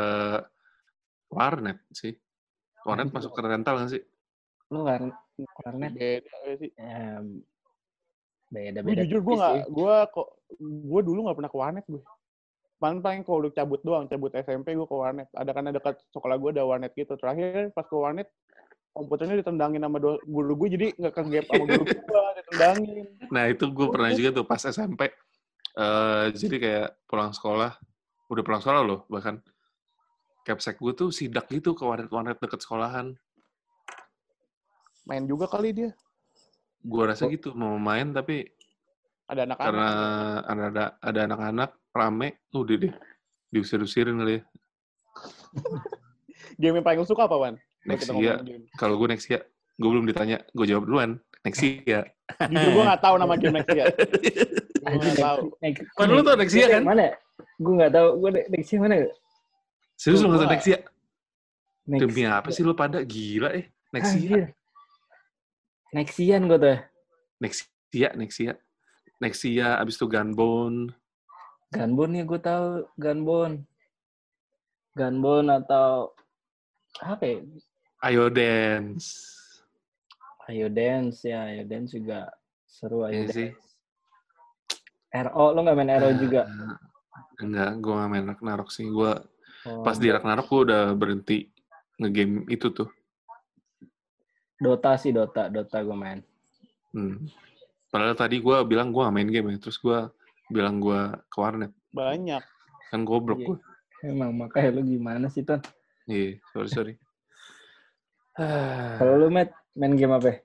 [1.29, 2.13] warnet sih.
[2.85, 4.01] Warnet masuk ke rental gak sih?
[4.69, 5.13] Lu warnet,
[5.61, 6.71] warnet Beda gak sih?
[6.73, 7.21] ya,
[8.53, 9.01] beda Gue beda.
[9.05, 9.63] jujur gue nggak, sih.
[9.73, 10.27] gue kok,
[10.61, 12.01] gue dulu nggak pernah ke warnet gue.
[12.83, 15.31] Paling paling kalau udah cabut doang, cabut SMP gue ke warnet.
[15.31, 17.15] Ada kan ada dekat sekolah gue ada warnet gitu.
[17.15, 18.27] Terakhir pas ke warnet,
[18.91, 23.05] komputernya ditendangin sama do- guru gue, jadi nggak ke gap sama guru gue, ditendangin.
[23.31, 25.07] Nah itu gue pernah juga tuh pas SMP.
[25.73, 27.71] eh jadi kayak pulang sekolah,
[28.27, 29.39] udah pulang sekolah loh bahkan.
[30.43, 33.15] Capsek gue tuh sidak gitu ke warnet-warnet deket sekolahan.
[35.07, 35.95] Main juga kali dia.
[36.83, 38.43] Gue rasa gitu, mau main tapi
[39.31, 39.65] Ada anak-anak.
[39.71, 39.87] karena
[40.43, 42.93] ada ada, ada anak-anak rame, udah deh
[43.53, 44.41] diusir-usirin kali ya.
[46.61, 47.55] Game yang paling lu suka apa, Wan?
[48.41, 48.65] Game.
[48.77, 49.45] kalau gue next year,
[49.77, 51.21] gue belum ditanya, gue jawab duluan.
[51.43, 52.07] Next year.
[52.49, 53.91] Jujur gue nggak tahu nama game next year.
[54.83, 55.51] Gue tahu.
[55.63, 56.83] next- Kan lu tau Nexia kan?
[56.83, 57.15] Mana?
[57.55, 58.07] Gue nggak tahu.
[58.19, 58.95] Gue Nexia mana?
[59.95, 60.81] Serius lu nggak tau year?
[61.87, 63.67] Next- Demi apa sih lu pada gila eh?
[63.91, 64.23] Next year.
[64.23, 64.43] Anjir.
[65.93, 66.77] Nexian gue tuh.
[67.43, 68.55] Next year, next year.
[69.21, 70.95] Next year, abis itu Gunbone.
[71.73, 72.67] Gunbone ya gue tahu
[73.01, 73.65] Gunbone.
[74.93, 76.13] Gunbone atau
[77.01, 77.37] apa ya?
[78.05, 79.09] Ayo Dance.
[80.45, 82.29] Ayo Dance ya, Ayo Dance juga
[82.69, 83.49] seru Ayo sih.
[83.49, 83.71] Dance.
[85.13, 86.41] RO, lo nggak main RO juga?
[86.45, 86.77] Eh,
[87.41, 88.85] Enggak, gue gak main Ragnarok sih.
[88.89, 89.13] Gue
[89.63, 91.47] Oh, pas di Ragnarok gue udah berhenti
[91.95, 92.91] ngegame itu tuh.
[94.59, 96.19] Dota sih Dota, Dota gue main.
[96.91, 97.31] Hmm.
[97.87, 99.63] Padahal tadi gue bilang gue gak main game ya.
[99.63, 99.99] Terus gue
[100.53, 101.73] bilang gue ke warnet.
[101.89, 102.43] Banyak.
[102.89, 103.47] Kan goblok Iya.
[103.49, 103.57] gue.
[104.03, 105.63] Emang makanya lu gimana sih, Ton?
[106.05, 106.93] Iya, sorry, sorry.
[108.35, 110.43] Ah, Kalau lu, Matt, main game apa?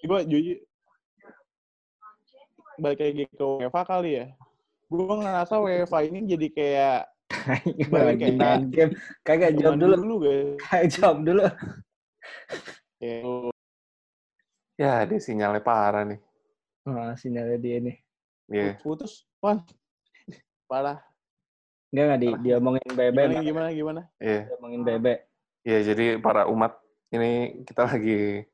[0.00, 0.56] Gue jujur
[2.80, 4.26] balik lagi ke UEFA kali ya.
[4.88, 7.00] Gue ngerasa UEFA ini jadi kayak
[7.92, 8.92] Lagi kayak- main game.
[9.20, 9.94] Kagak jawab dulu.
[10.00, 10.56] dulu guys.
[10.58, 11.44] Kagak jawab dulu.
[12.96, 13.52] Kayak
[14.80, 16.16] ya, dia sinyalnya parah nih.
[16.88, 17.96] Oh, sinyalnya dia nih.
[18.50, 18.74] Iya.
[18.82, 19.62] putus, Wan.
[20.70, 20.98] Parah.
[21.90, 24.02] Enggak enggak di diomongin bebe, Gimana, gimana, gimana?
[24.22, 24.50] Iya.
[24.50, 25.14] diomongin bebe.
[25.66, 26.78] Iya, jadi para umat
[27.12, 28.46] ini kita lagi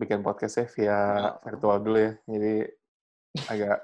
[0.00, 1.00] bikin podcastnya via
[1.44, 2.12] virtual dulu ya.
[2.30, 2.54] Jadi
[3.50, 3.78] agak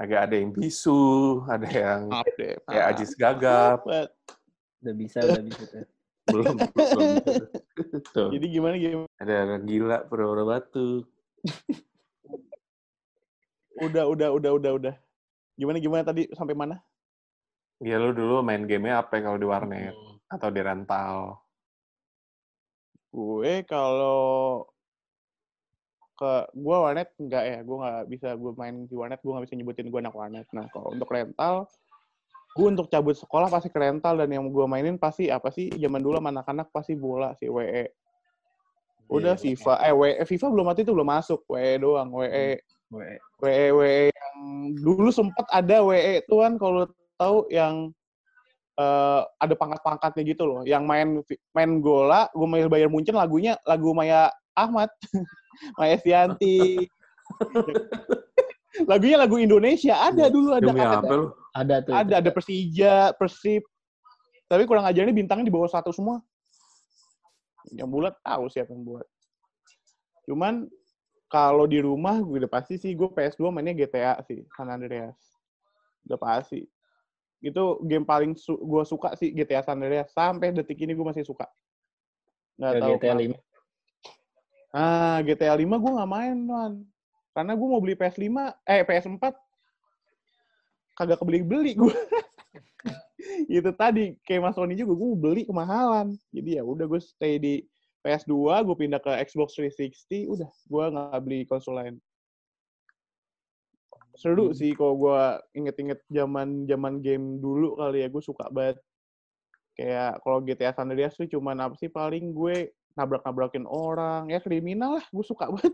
[0.00, 2.56] agak ada yang bisu, ada yang deh.
[2.64, 2.84] kayak.
[2.96, 3.84] Ajis gagap.
[4.80, 5.64] Udah bisa, udah bisa.
[5.68, 5.84] tuh.
[6.30, 7.08] belum belum.
[8.14, 9.10] Tuh, Jadi gimana, gimana?
[9.18, 11.04] ada orang gila pura-pura batuk.
[13.80, 14.94] Udah, udah, udah, udah, udah.
[15.56, 16.28] Gimana, gimana tadi?
[16.36, 16.84] Sampai mana?
[17.80, 19.96] Ya lu dulu main gamenya apa kalau di warnet
[20.28, 21.40] atau di rental?
[23.08, 24.68] Gue kalau
[26.20, 29.56] ke gue warnet enggak ya, gue nggak bisa gue main di warnet, gue nggak bisa
[29.56, 30.44] nyebutin gue anak warnet.
[30.52, 31.64] Nah kalau untuk rental,
[32.52, 35.72] gue untuk cabut sekolah pasti ke rental dan yang gue mainin pasti apa sih?
[35.72, 37.88] Zaman dulu sama anak-anak pasti bola sih, WE.
[39.08, 39.56] Udah Iya.
[39.56, 42.60] FIFA, eh WE, FIFA belum mati itu belum masuk, WE doang, WE.
[42.60, 44.36] Gue WE WE yang
[44.82, 47.94] dulu sempat ada WE itu kan kalau tahu yang
[48.74, 50.60] eh, ada pangkat-pangkatnya gitu loh.
[50.66, 51.08] Yang main
[51.54, 54.90] main gola, gue main bayar muncul lagunya lagu Maya Ahmad,
[55.78, 56.86] Maya Estianti.
[58.86, 61.26] Lagunya lagu Indonesia ada dulu ada ada apa lu?
[61.52, 61.92] ada tuh.
[61.92, 63.66] ada, ada Persija, Persib.
[64.46, 66.22] Tapi kurang ajarnya bintangnya di bawah satu semua.
[67.70, 69.06] Yang bulat tahu siapa yang buat.
[70.26, 70.70] Cuman
[71.30, 75.14] kalau di rumah gue udah pasti sih gue PS2 mainnya GTA sih, San Andreas.
[76.02, 76.66] Udah pasti.
[77.38, 80.10] Itu game paling su gue suka sih GTA San Andreas.
[80.10, 81.46] Sampai detik ini gue masih suka.
[82.58, 83.38] Nggak Ke tahu GTA kenapa.
[83.38, 84.74] 5.
[84.74, 86.72] Ah, GTA 5 gue nggak main, man.
[87.30, 88.26] Karena gue mau beli PS5,
[88.66, 89.22] eh PS4,
[90.98, 91.94] kagak kebeli-beli gue.
[93.62, 96.18] itu tadi, kayak Mas Roni juga, gue mau beli kemahalan.
[96.34, 97.54] Jadi ya udah gue stay di
[98.00, 98.32] PS2,
[98.64, 101.96] gue pindah ke Xbox 360, udah, gue nggak beli konsol lain.
[104.16, 105.20] Seru sih kalau gue
[105.56, 108.80] inget-inget zaman zaman game dulu kali ya, gue suka banget.
[109.76, 115.00] Kayak kalau GTA San Andreas tuh cuman apa sih paling gue nabrak-nabrakin orang, ya kriminal
[115.00, 115.72] lah, gue suka banget.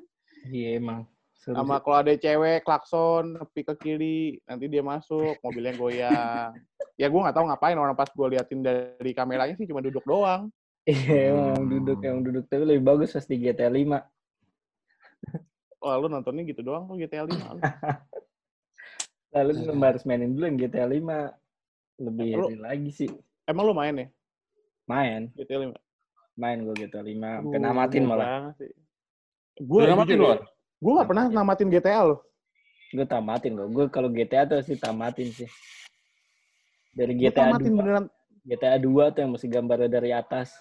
[0.51, 1.07] Iya emang.
[1.37, 6.51] Seru Sama kalau ada cewek klakson, nepi ke kiri, nanti dia masuk, mobilnya goyang.
[7.01, 10.49] ya gue nggak tahu ngapain orang pas gue liatin dari kameranya sih cuma duduk doang.
[10.87, 14.07] Iya emang duduk emang duduk tapi lebih bagus pas di GTA 5.
[15.83, 17.35] Wah lu nontonnya gitu doang tuh GTA 5.
[17.35, 17.61] lu.
[19.35, 22.07] Lalu lu harus mainin dulu yang GTA 5.
[22.07, 23.11] Lebih Lu- lagi sih.
[23.47, 24.07] Emang lu main ya
[24.87, 25.75] Main, GTA 5?
[26.37, 27.43] main gue GTA 5.
[27.43, 28.55] Sampai namatin malah.
[29.59, 30.29] Gue namatin lu?
[30.79, 32.21] Gue gak pernah namatin GTA loh.
[32.95, 33.69] Gue tamatin kok.
[33.75, 35.49] Gue kalau GTA tuh sih tamatin sih.
[36.95, 37.81] Dari Gue GTA tamatin 2.
[37.81, 38.05] beneran.
[38.47, 40.55] GTA 2 tuh yang masih gambarnya dari atas.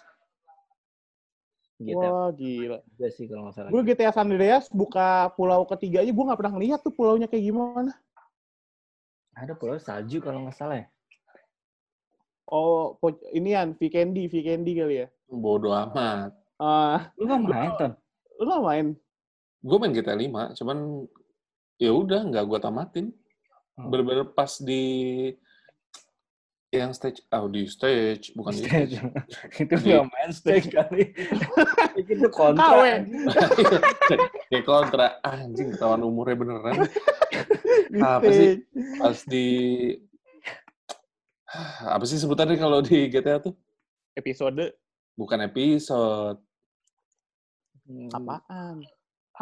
[1.76, 2.80] GTA Wah gila.
[2.96, 3.70] 2 sih kalau nggak salah.
[3.72, 7.52] Gue GTA San Andreas buka pulau ketiga aja gue gak pernah ngeliat tuh pulaunya kayak
[7.52, 7.92] gimana.
[9.36, 10.88] Ada pulau salju kalau nggak salah ya.
[12.48, 12.96] Oh,
[13.34, 15.08] ini kan Vikendi, Vikendi kali ya.
[15.28, 16.32] Bodoh amat.
[16.62, 17.92] Ah, Lu nggak main, Ton?
[18.40, 18.88] lu gak main?
[19.66, 20.78] Gue main GTA 5, cuman
[21.82, 23.06] ya udah nggak gue tamatin.
[23.76, 23.90] Oh.
[23.92, 24.84] Bener-bener pas di
[26.76, 28.94] yang stage, oh di stage, bukan di Stage.
[29.00, 29.60] stage.
[29.64, 31.16] itu nggak main stage kali.
[32.00, 33.04] itu kontra.
[34.52, 36.76] Kayak kontra, anjing ketahuan umurnya beneran.
[37.92, 38.50] Di Apa sih?
[38.60, 39.00] stage.
[39.00, 39.48] Pas di
[41.88, 43.56] apa sih sebutannya kalau di GTA tuh?
[44.16, 44.76] Episode
[45.16, 46.44] Bukan episode.
[47.88, 48.12] Hmm,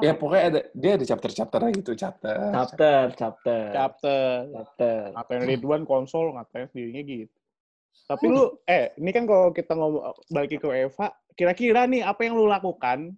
[0.01, 2.34] Ya pokoknya ada dia ada chapter-chapternya gitu, chapter.
[2.49, 3.62] Chapter, chapter.
[3.69, 4.25] Chapter.
[4.49, 4.95] Chapter.
[5.13, 7.36] Ngatain Ridwan konsol, ngatain sendirinya gitu.
[8.10, 12.34] Tapi lu, eh, ini kan kalau kita ngomong balik ke Eva, kira-kira nih apa yang
[12.34, 13.13] lu lakukan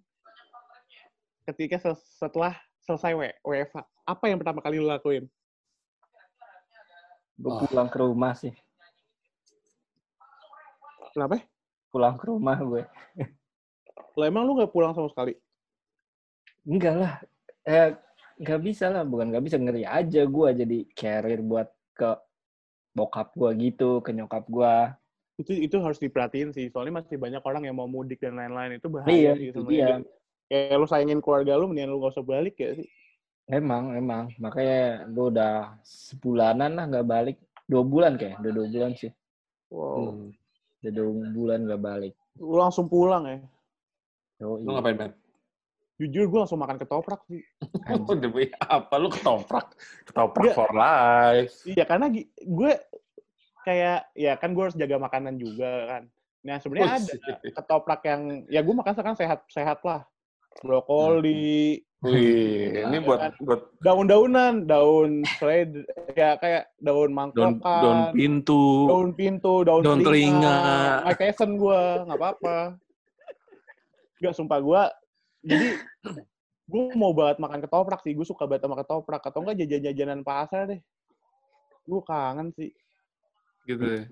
[1.48, 2.52] ketika setelah
[2.84, 3.82] selesai WFA?
[4.04, 5.24] Apa yang pertama kali lu lakuin?
[7.40, 7.64] Gue Oh.
[7.64, 8.52] pulang ke rumah sih.
[11.16, 11.40] Kenapa?
[11.88, 12.84] Pulang ke rumah gue.
[14.16, 15.36] Lah emang lu nggak pulang sama sekali?
[16.66, 17.12] Enggak lah.
[17.62, 17.94] Eh,
[18.42, 19.06] nggak bisa lah.
[19.06, 19.56] Bukan nggak bisa.
[19.56, 22.10] Ngeri aja gue jadi carrier buat ke
[22.92, 24.74] bokap gue gitu, ke nyokap gue.
[25.36, 26.66] Itu itu harus diperhatiin sih.
[26.72, 28.80] Soalnya masih banyak orang yang mau mudik dan lain-lain.
[28.80, 30.02] Itu bahaya Iya, sih itu sebenarnya.
[30.02, 30.14] dia.
[30.46, 32.88] Kayak lu sayangin keluarga lu, mendingan lu gak usah balik ya sih.
[33.46, 34.30] Emang, emang.
[34.42, 35.54] Makanya gue udah
[35.86, 37.36] sebulanan lah nggak balik.
[37.66, 39.10] Dua bulan kayak, udah dua bulan sih.
[39.70, 40.14] Wow.
[40.14, 40.30] Hmm.
[40.82, 42.14] Udah dua bulan nggak balik.
[42.38, 43.38] Lu langsung pulang ya.
[44.42, 45.12] Oh, Lu ngapain, Matt?
[45.96, 47.40] Jujur gue langsung makan ketoprak sih.
[48.22, 48.94] Demi apa?
[49.00, 49.72] Lu ketoprak.
[50.04, 51.56] Ketoprak for life.
[51.64, 52.72] Iya karena gue
[53.64, 56.02] kayak ya kan gue harus jaga makanan juga kan.
[56.44, 57.14] Nah sebenarnya ada
[57.48, 60.04] ketoprak yang ya gue makan sekarang sehat-sehat lah.
[60.64, 68.64] Brokoli, Wih, ini buat buat daun-daunan, daun seledri, ya kayak daun daun mangkokan, daun pintu.
[68.88, 70.56] daun pintu, daun, Daun telinga.
[71.16, 72.76] Tyson gue, nggak apa-apa.
[74.16, 74.82] Gak sumpah gue,
[75.46, 75.68] jadi
[76.66, 78.12] gue mau banget makan ketoprak sih.
[78.12, 79.22] Gue suka banget sama ketoprak.
[79.22, 80.80] Atau enggak jajan-jajanan pasar deh.
[81.86, 82.74] Gue kangen sih.
[83.64, 84.02] gitu ya.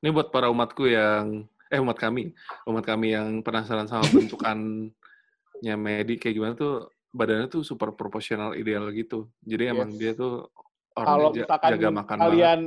[0.00, 2.32] Ini buat para umatku yang eh umat kami,
[2.64, 4.92] umat kami yang penasaran sama bentukannya
[5.76, 9.28] Medi kayak gimana tuh badannya tuh super proporsional ideal gitu.
[9.44, 10.00] Jadi emang Yes.
[10.00, 10.48] dia tuh
[10.92, 12.24] Kalau orangnya ja- misalkan jaga makan banget.
[12.24, 12.60] kalian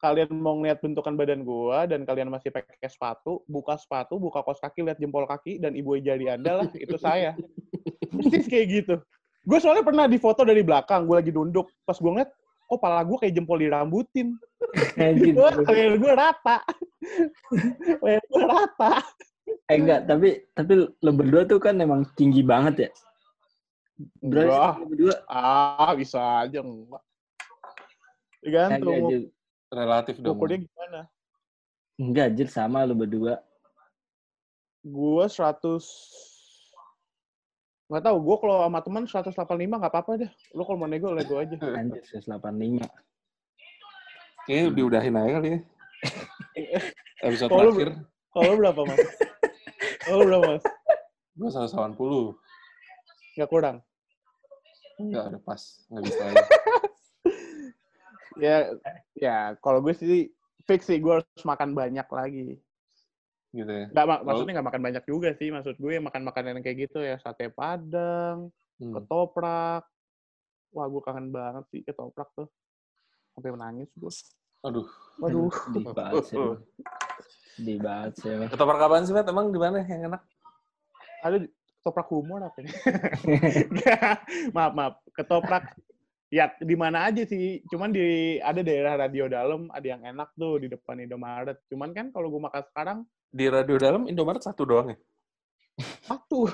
[0.00, 4.56] kalian mau ngeliat bentukan badan gue dan kalian masih pakai sepatu, buka sepatu, buka kos
[4.56, 7.36] kaki, lihat jempol kaki dan ibu jari anda lah, itu saya.
[8.10, 8.94] Persis kayak gitu.
[9.46, 11.70] Gue soalnya pernah di foto dari belakang, gue lagi duduk.
[11.88, 12.30] Pas gue ngeliat,
[12.68, 14.36] kok pala gue kayak jempol dirambutin.
[14.98, 16.60] Gue leher gue rata.
[18.04, 19.00] leher gue rata.
[19.70, 22.90] Eh enggak, tapi tapi lo berdua tuh kan emang tinggi banget ya.
[24.22, 24.76] Enggak.
[24.78, 25.14] lo berdua?
[25.26, 27.02] Ah, bisa aja enggak.
[28.40, 29.24] Tergantung Enggak, Jil.
[29.70, 30.34] Relatif dong.
[30.34, 31.00] ukurnya gimana.
[32.00, 33.40] Enggak, Jil, sama lo berdua.
[34.80, 36.39] Gue 100
[37.90, 39.34] nggak tahu gue kalau sama teman 185
[39.66, 42.86] nggak apa-apa deh lu kalau mau nego nego aja Anjir, 185.
[44.46, 45.58] Kayaknya diudahin aja kali ya.
[47.26, 47.90] Episode lu- terakhir,
[48.30, 48.98] kalau berapa mas
[50.06, 50.64] kalau berapa mas
[51.34, 52.38] gue 180.
[53.38, 53.78] nggak kurang
[55.00, 55.62] Enggak, udah pas.
[55.88, 56.44] Nggak bisa lagi.
[58.44, 58.56] ya
[59.16, 60.28] ya kalau gue sih
[60.68, 62.60] fix sih gue harus makan banyak lagi
[63.50, 63.86] Gitu ya.
[63.88, 66.98] nggak mak- maksudnya nggak makan banyak juga sih maksud gue makan makanan yang kayak gitu
[67.00, 68.96] ya sate padang Hmm.
[68.96, 69.84] ketoprak
[70.70, 72.48] wah gue kangen banget sih ketoprak tuh
[73.30, 74.08] sampai menangis gue
[74.62, 74.88] Aduh.
[75.18, 76.36] waduh Sedih banget sih.
[77.52, 78.28] Sedih banget sih.
[78.30, 78.48] emang.
[78.48, 79.26] Ketoprak kapan sih, Matt?
[79.26, 80.22] Emang di mana yang enak?
[81.20, 81.36] ada
[81.76, 82.56] ketoprak humor apa?
[82.60, 84.16] Nggak,
[84.56, 85.64] maaf maaf ketoprak
[86.28, 88.06] ya di mana aja sih cuman di
[88.38, 92.38] ada daerah radio dalam ada yang enak tuh di depan Indomaret cuman kan kalau gue
[92.38, 92.98] makan sekarang
[93.30, 94.98] Di radio dalam Indomaret satu doang ya?
[96.04, 96.50] satu.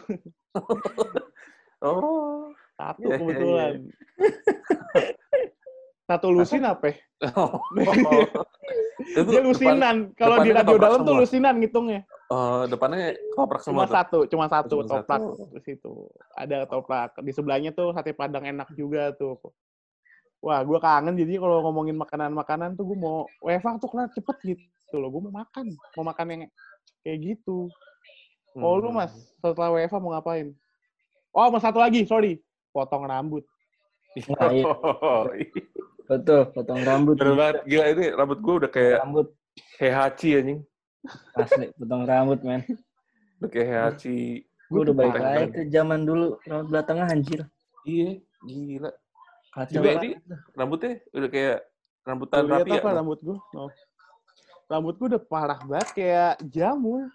[1.85, 2.49] Oh.
[2.81, 3.73] satu Iya, iya, kebetulan.
[6.09, 6.89] satu lusin apa?
[6.89, 6.97] ya?
[9.13, 10.17] Itu dia lusinan.
[10.17, 12.09] kalau di radio dalam tuh lusinan ngitungnya.
[12.33, 13.93] Oh, depannya ketoprak cuma semua tuh.
[13.93, 15.53] satu cuma satu Cuma ketoprak satu.
[15.53, 15.93] di situ.
[16.33, 17.11] Ada ketoprak.
[17.21, 19.37] Di sebelahnya tuh sate padang enak juga tuh.
[20.41, 21.13] Wah gue kangen.
[21.13, 25.35] Jadi kalau ngomongin makanan-makanan tuh gue mau WFA tuh kelar cepet gitu loh gue mau
[25.43, 25.67] makan
[25.99, 26.41] mau makan yang
[27.03, 27.67] kayak gitu
[28.57, 29.03] oh lu Hmm.
[29.03, 30.55] mas setelah WFA mau ngapain
[31.31, 32.39] oh mau satu lagi sorry
[32.71, 33.43] potong rambut
[34.17, 34.65] Nah, iya.
[36.09, 37.21] Betul, potong rambut.
[37.21, 37.57] Bener banget.
[37.69, 39.29] Gila, ini rambut gue udah kayak Rambut
[39.77, 40.61] Heihachi anjing.
[41.37, 42.65] asli, potong rambut, men.
[43.37, 44.49] Udah kayak Heihachi.
[44.73, 47.45] Gue udah balik lagi ke zaman dulu, rambut belah tengah anjir.
[47.85, 48.91] Iya, gila.
[49.53, 50.09] Kacau Juga ini
[50.57, 51.59] rambutnya udah kayak
[52.09, 52.81] rambutan rapi ya.
[52.81, 53.71] apa rambut gue oh.
[54.67, 57.09] Rambut gue udah parah banget kayak jamur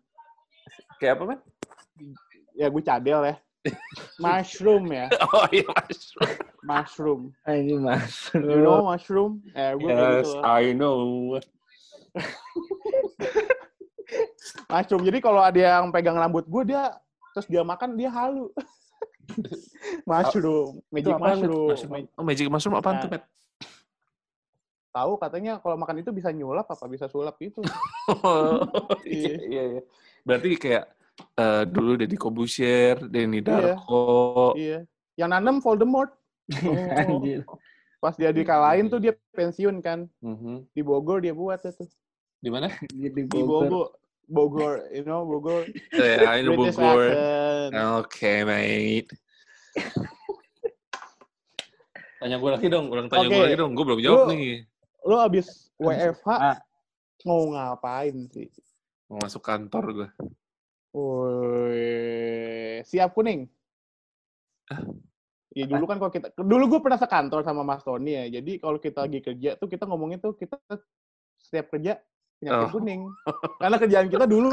[0.98, 1.40] Kayak apa, man?
[2.54, 3.36] ya gue cadel ya
[4.22, 6.14] mushroom ya Oh iya, Mas.
[6.62, 8.30] mushroom Ah, ini mas.
[8.38, 10.46] you know mushroom eh gue kayak Yes, gitu.
[10.46, 11.00] I know.
[14.72, 16.96] mushroom jadi kalau ada yang pegang rambut gue dia
[17.34, 18.52] terus dia makan dia halu
[20.10, 22.08] mushroom magic mushroom Mushroom.
[22.16, 23.04] Oh, magic mushroom apaan Nah.
[23.08, 23.10] tuh?
[24.92, 27.64] Tahu katanya kalau makan itu bisa nyulap apa bisa sulap gitu
[28.12, 28.60] Oh,
[29.08, 29.82] iya, iya, iya.
[30.22, 30.86] Berarti kayak
[31.34, 34.54] eh, dulu Deddy Kobusier, Denny Darko.
[34.54, 34.84] iya
[35.16, 36.12] yang nanam Voldemort
[37.00, 37.48] Anjir.
[37.98, 40.68] pas dia dikalahin tuh dia pensiun kan Mhm.
[40.70, 41.86] di Bogor dia buat itu
[42.42, 42.68] Di mana?
[42.90, 43.94] Di di Bogor
[44.26, 47.14] Bogor you know Bogor Eh, I know British Bogor.
[47.14, 47.72] accent.
[48.02, 49.12] Oke, mate.
[52.18, 53.46] Tanya gue lagi dong, ulang tanya gue Oke.
[53.50, 53.72] lagi dong.
[53.74, 54.66] Gue belum jawab Lu- nih.
[55.02, 56.58] Lo abis WFH Ah.
[57.24, 58.50] mau ngapain sih?
[59.08, 60.10] Mau masuk kantor gue.
[60.92, 61.90] Woi,
[62.84, 63.48] siap kuning.
[64.68, 64.84] Ah.
[65.52, 68.40] Ya dulu kan kalau kita dulu gue pernah sekantor sama Mas Tony ya.
[68.40, 70.56] Jadi kalau kita lagi kerja tuh kita ngomongin tuh kita
[71.36, 72.00] setiap kerja
[72.40, 72.72] penyakit Oh.
[72.72, 73.02] kuning.
[73.60, 74.48] Karena kerjaan kita dulu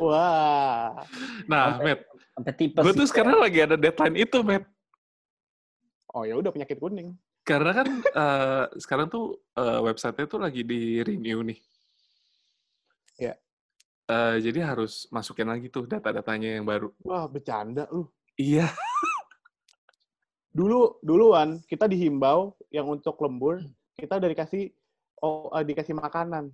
[0.00, 0.98] wah.
[1.46, 2.00] Nah, Sampai- Matt,
[2.34, 2.82] Sampai tipes.
[2.82, 4.64] gue tuh sekarang lagi ada deadline itu, Matt.
[6.10, 7.14] Oh ya udah penyakit kuning.
[7.44, 11.58] Karena kan eh, sekarang tuh eh, website-nya tuh lagi di renew nih.
[13.20, 13.34] Iya.
[14.10, 16.90] Eh, jadi harus masukin lagi tuh data-datanya yang baru.
[17.06, 18.08] Wah, bercanda lu.
[18.34, 18.66] Iya.
[20.58, 23.62] Dulu duluan kita dihimbau yang untuk lembur
[23.94, 24.72] kita udah dikasih
[25.22, 26.50] oh eh, dikasih makanan.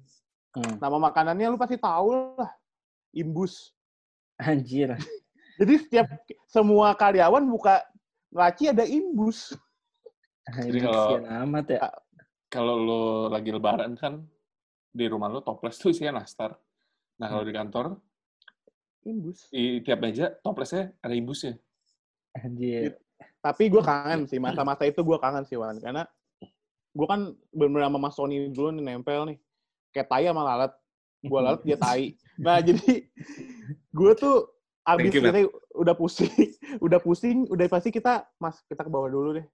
[0.53, 0.77] Hmm.
[0.83, 2.51] Nama makanannya lu pasti tahu lah.
[3.15, 3.73] Imbus.
[4.37, 4.93] Anjir.
[5.61, 6.07] Jadi setiap
[6.45, 7.81] semua karyawan buka
[8.29, 9.57] laci ada imbus.
[10.47, 11.81] Jadi kalau- amat ya.
[12.47, 14.23] Kalau lo lagi lebaran kan
[14.95, 16.55] di rumah lo toples tuh isinya nastar.
[17.19, 17.99] Nah, kalau di kantor
[19.07, 19.51] Imbus.
[19.51, 21.59] di tiap meja toplesnya ada imbusnya.
[22.39, 22.99] Anjir.
[23.43, 26.05] Tapi gue kangen sih masa-masa itu gue kangen sih Wan karena
[26.91, 29.39] gue kan bener-bener sama Mas Sony dulu nih nempel nih
[29.95, 30.73] kayak tai sama lalat.
[31.23, 32.15] Gue lalat dia tai.
[32.39, 33.07] Nah jadi
[33.91, 34.51] gue tuh
[34.87, 36.31] abis you, udah pusing,
[36.87, 39.47] udah pusing, udah pasti kita mas kita ke bawah dulu deh.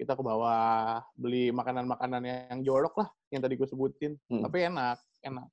[0.00, 4.16] Kita ke bawah beli makanan-makanan yang jorok lah yang tadi gue sebutin.
[4.32, 4.40] Hmm.
[4.48, 5.46] Tapi enak, enak.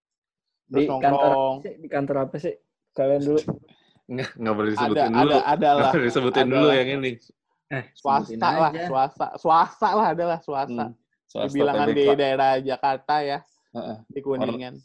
[0.71, 1.55] Di Terus kantor apa nongkrong.
[1.59, 1.73] sih?
[1.83, 2.55] Di kantor apa sih?
[2.95, 3.39] Kalian dulu.
[4.07, 5.19] Nggak, nggak boleh Ada, disebutin dulu.
[5.19, 5.91] ada, ada lah.
[5.99, 6.75] Disebutin Ada dulu lah.
[6.79, 7.11] yang ini.
[7.67, 8.87] Eh, Swasta lah, aja.
[8.87, 10.85] swasta, swasta lah adalah swasta.
[10.87, 10.95] Hmm.
[11.27, 13.39] Swasta Dibilangan di daerah Jakarta ya,
[13.75, 13.97] Heeh.
[14.07, 14.79] di Kuningan.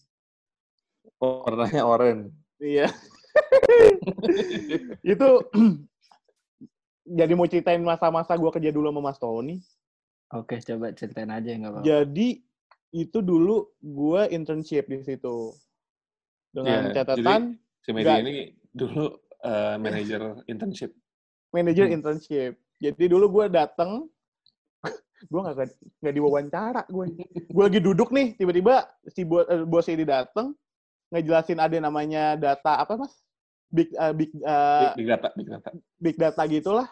[1.22, 2.34] Warnanya oranye.
[2.58, 2.90] Iya.
[5.14, 5.28] itu
[7.02, 9.56] jadi mau ceritain masa-masa gue kerja dulu sama Mas Tony.
[10.32, 11.84] Oke, coba ceritain aja nggak apa-apa.
[11.84, 12.28] Jadi
[12.92, 15.52] itu dulu gue internship di situ
[16.52, 18.18] dengan Iya, catatan Si Medi Nggak.
[18.22, 18.34] ini
[18.70, 19.04] dulu
[19.42, 20.94] eh, manajer internship.
[21.50, 21.96] manajer Hmm.
[21.98, 22.52] internship.
[22.78, 24.06] Jadi dulu gue datang,
[25.26, 25.56] gue nggak
[26.00, 27.04] nggak diwawancara gue.
[27.50, 30.54] Gue lagi duduk nih, tiba-tiba si bo- eh, bos ini datang
[31.12, 33.12] ngejelasin ada namanya data apa mas?
[33.72, 35.68] Big eh, big eh, Big, big data, big data.
[35.96, 36.88] big data gitulah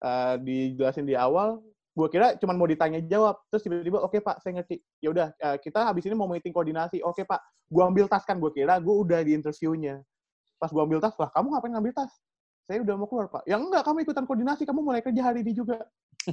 [0.00, 1.60] eh, dijelasin di awal.
[1.96, 4.80] Gue kira cuma mau ditanya jawab terus tiba-tiba oke pak saya ngerti.
[5.04, 7.04] Ya udah eh, kita habis ini mau meeting koordinasi.
[7.04, 7.40] Oke pak.
[7.68, 10.00] Gue ambil tas kan gue kira gue udah di interviewnya.
[10.56, 12.12] Pas gue ambil tas lah kamu ngapain ngambil tas?
[12.64, 13.44] Saya udah mau keluar pak.
[13.44, 15.84] Ya enggak kamu ikutan koordinasi kamu mulai kerja hari ini juga.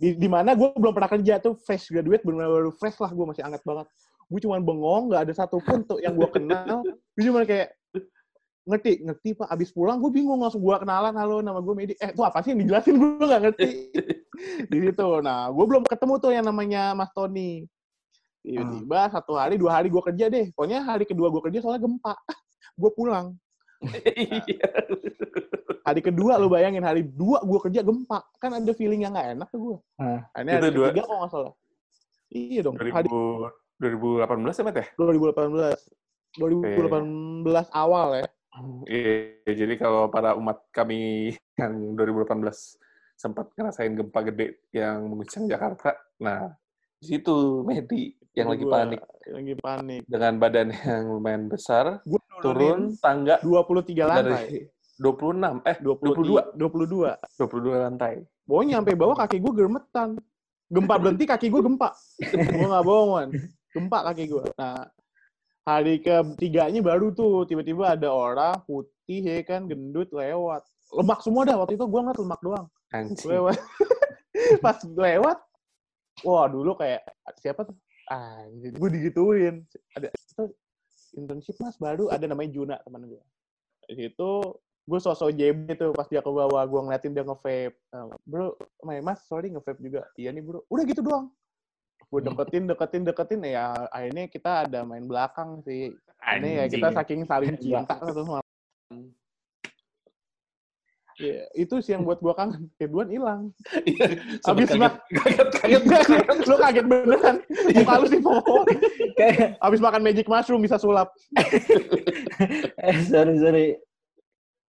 [0.00, 3.26] Di, di mana gue belum pernah kerja tuh fresh graduate benar baru fresh lah gue
[3.26, 3.86] masih anget banget.
[4.28, 6.84] Gue cuma bengong nggak ada satupun tuh yang gue kenal.
[7.16, 7.77] Gue cuma kayak
[8.68, 9.48] ngerti ngerti pak.
[9.48, 11.94] Abis pulang gue bingung langsung gue kenalan halo nama gue Medi.
[11.96, 12.94] Eh itu apa sih yang dijelasin?
[13.00, 13.68] Gue nggak ngerti.
[14.70, 15.08] Di situ.
[15.24, 17.64] Nah gue belum ketemu tuh yang namanya Mas Tony.
[18.44, 20.52] Tiba-tiba satu hari dua hari gue kerja deh.
[20.52, 22.14] Pokoknya hari kedua gue kerja soalnya gempa.
[22.78, 23.34] Gue pulang.
[23.82, 24.70] Iya.
[25.82, 28.22] hari kedua lo bayangin hari dua gue kerja gempa.
[28.38, 30.22] Kan ada feeling yang nggak enak tuh gue Ah.
[30.38, 31.52] ini hari Itu dua- ketiga kok nggak salah.
[32.28, 33.50] Iya dong hari 2000,
[33.80, 34.86] 2018 ya, Matt ya?
[34.94, 35.74] 2018
[36.38, 38.26] 2018 awal ya
[38.86, 42.44] Iya, jadi kalau para umat kami yang 2018
[43.18, 46.54] sempat ngerasain gempa gede yang mengguncang Jakarta, nah
[46.98, 52.20] di situ Medi yang lagi Gua panik lagi panik dengan badan yang lumayan besar, gue
[52.38, 54.58] turun tangga 23 lantai dari
[54.98, 58.14] 26, eh 22 22, 22 22 lantai.
[58.42, 60.18] Pokoknya nyampe bawah kaki gue gemetan.
[60.68, 61.94] Gempa berhenti kaki gue gempa.
[62.58, 63.28] gue nggak bohong, man.
[63.72, 64.44] Gempa kaki gue.
[64.58, 64.90] Nah,
[65.68, 70.64] hari ketiganya baru tuh tiba-tiba ada orang putih ya kan gendut lewat.
[70.96, 72.66] Lemak semua dah waktu itu gue ngeliat lemak doang.
[72.96, 73.28] Anjing.
[73.28, 73.60] Lewat.
[74.64, 75.38] Pas lewat,
[76.24, 77.04] wah dulu kayak
[77.36, 77.76] siapa tuh?
[78.08, 79.68] Anjir, gue digituin.
[79.92, 80.44] Ada itu
[81.20, 83.20] internship mas baru ada namanya Juna teman gue.
[83.84, 84.30] Di situ
[84.88, 88.56] gue sosok JB tuh pas dia ke bawah gue ngeliatin dia nge-vape Nah, bro
[88.88, 91.28] main mas sorry nge-vape juga iya nih bro udah gitu doang
[92.08, 95.92] gue deketin deketin deketin ya akhirnya kita ada main belakang sih.
[96.18, 98.40] Ini ya kita saking saling cinta tuh
[101.18, 102.70] ya, itu sih yang buat gue kangen.
[102.78, 103.42] Ridwan hilang.
[103.84, 104.06] Iya,
[104.46, 106.46] Abis sempet mak- kaget, kaget, kaget.
[106.46, 107.36] lu kaget beneran.
[107.74, 108.64] Muka lu sih pohon
[109.18, 111.10] Kayak, abis makan magic mushroom bisa sulap.
[112.78, 113.66] Eh sorry sorry.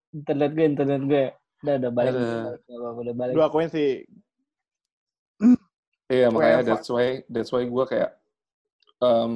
[0.10, 1.26] Internet gue, internet gue.
[1.62, 2.12] Udah, udah balik.
[2.18, 3.34] Udah, udah balik.
[3.38, 4.02] dua koin sih
[6.10, 6.70] Iya, makanya WFH.
[6.74, 8.12] that's why that's why gue kayak
[9.00, 9.34] em,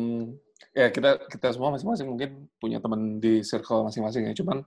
[0.74, 4.34] ya kita kita semua masing-masing mungkin punya teman di circle masing-masing ya.
[4.34, 4.65] Cuman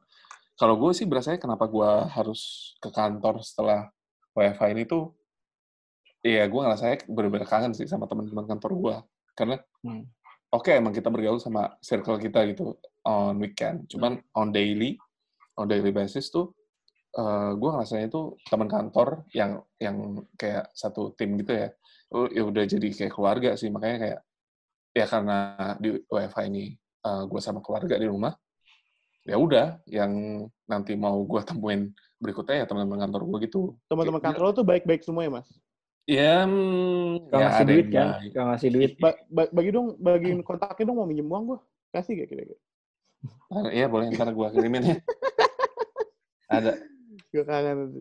[0.56, 3.90] kalau gue sih berasanya kenapa gue harus ke kantor setelah
[4.32, 5.12] WFH ini tuh
[6.26, 8.96] Iya, gue ngerasanya bener-bener kangen sih sama teman-teman kantor gue.
[9.38, 10.02] Karena, Hmm.
[10.50, 12.74] oke emang kita bergaul sama circle kita gitu
[13.06, 13.86] on weekend.
[13.86, 14.98] Cuman on daily,
[15.54, 16.50] on daily basis tuh,
[17.16, 19.96] eh gue ngerasanya itu teman kantor yang yang
[20.36, 21.68] kayak satu tim gitu ya.
[22.12, 23.66] Oh, ya udah jadi kayak keluarga sih.
[23.66, 24.18] Makanya kayak,
[24.92, 25.38] ya karena
[25.80, 28.34] di WFH ini gue sama keluarga di rumah,
[29.22, 30.10] ya udah yang
[30.66, 33.60] nanti mau gue temuin berikutnya ya teman-teman kantor gue gitu.
[33.86, 35.48] Teman-teman Kayak- kantor lo tuh baik-baik semua ya, Mas?
[36.06, 38.30] Ya, hmm, Kalau ya ngasih ada duit kan, baik.
[38.30, 38.90] kalau ngasih duit.
[38.98, 41.58] Ba- ba- bagi dong, bagiin kontaknya dong mau minjem uang gue.
[41.90, 42.58] Kasih gak kira-kira?
[43.50, 44.96] Ah, Iya boleh ntar gue kirimin ya.
[46.58, 46.72] ada.
[47.36, 48.00] Gue kangen.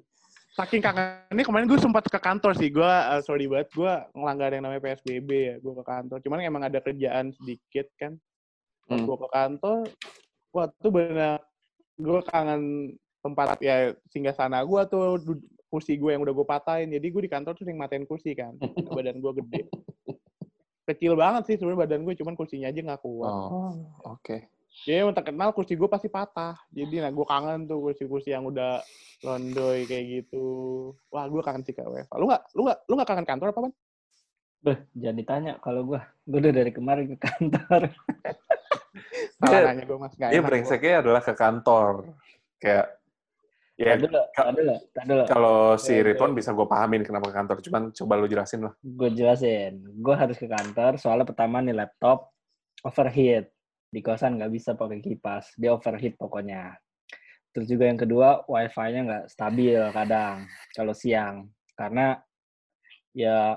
[0.55, 2.71] Saking kangennya kemarin gue sempat ke kantor sih.
[2.71, 5.55] Gue uh, sorry banget, gue ngelanggar yang namanya PSBB ya.
[5.59, 6.17] Gue ke kantor.
[6.23, 8.15] Cuman emang ada kerjaan sedikit kan.
[8.85, 9.01] Hmm.
[9.01, 9.77] gue ke kantor,
[10.53, 11.41] wah tuh benar
[11.97, 12.93] gue kangen
[13.25, 15.17] tempat ya singgah sana gue tuh
[15.73, 16.93] kursi gue yang udah gue patahin.
[16.93, 18.55] Jadi gue di kantor tuh sering matain kursi kan.
[18.95, 19.67] Badan gue gede.
[20.85, 23.25] Kecil banget sih sebenarnya badan gue, cuman kursinya aja nggak kuat.
[23.33, 23.73] Oh,
[24.05, 24.37] oke.
[24.83, 26.59] Jadi emang terkenal kursi gue pasti patah.
[26.67, 28.83] Jadi nah gue kangen tuh kursi-kursi yang udah
[29.23, 30.45] londoy kayak gitu.
[31.07, 32.15] Wah gue kangen sih ke WFA.
[32.19, 33.73] Lu nggak lu nggak lu nggak kangen kantor apa kan?
[34.65, 36.01] Beh, jangan ditanya kalau gue.
[36.27, 37.81] Gue udah dari kemarin ke kantor.
[39.39, 40.47] Salah nanya gue mas enak gua.
[40.47, 41.93] brengseknya adalah ke kantor.
[42.59, 42.87] Kayak
[43.75, 43.99] ya
[45.27, 47.57] kalau si Ya, Ridwan bisa gue pahamin kenapa ke kantor.
[47.63, 48.73] Cuman coba lu jelasin lah.
[48.83, 49.85] Gue jelasin.
[49.99, 52.31] Gue harus ke kantor soalnya pertama nih laptop
[52.83, 53.54] overheat.
[53.95, 55.55] Di kosan nggak bisa pakai kipas.
[55.55, 56.75] Dia overheat pokoknya.
[57.55, 60.43] Terus juga yang kedua, wifi-nya nggak stabil kadang
[60.75, 61.47] kalau siang.
[61.79, 62.19] Karena
[63.15, 63.55] ya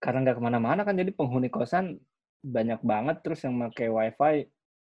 [0.00, 2.00] karena nggak ke mana-mana kan jadi penghuni kosan
[2.40, 4.34] banyak banget terus yang pakai wifi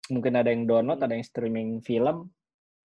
[0.09, 2.29] mungkin ada yang download ada yang streaming film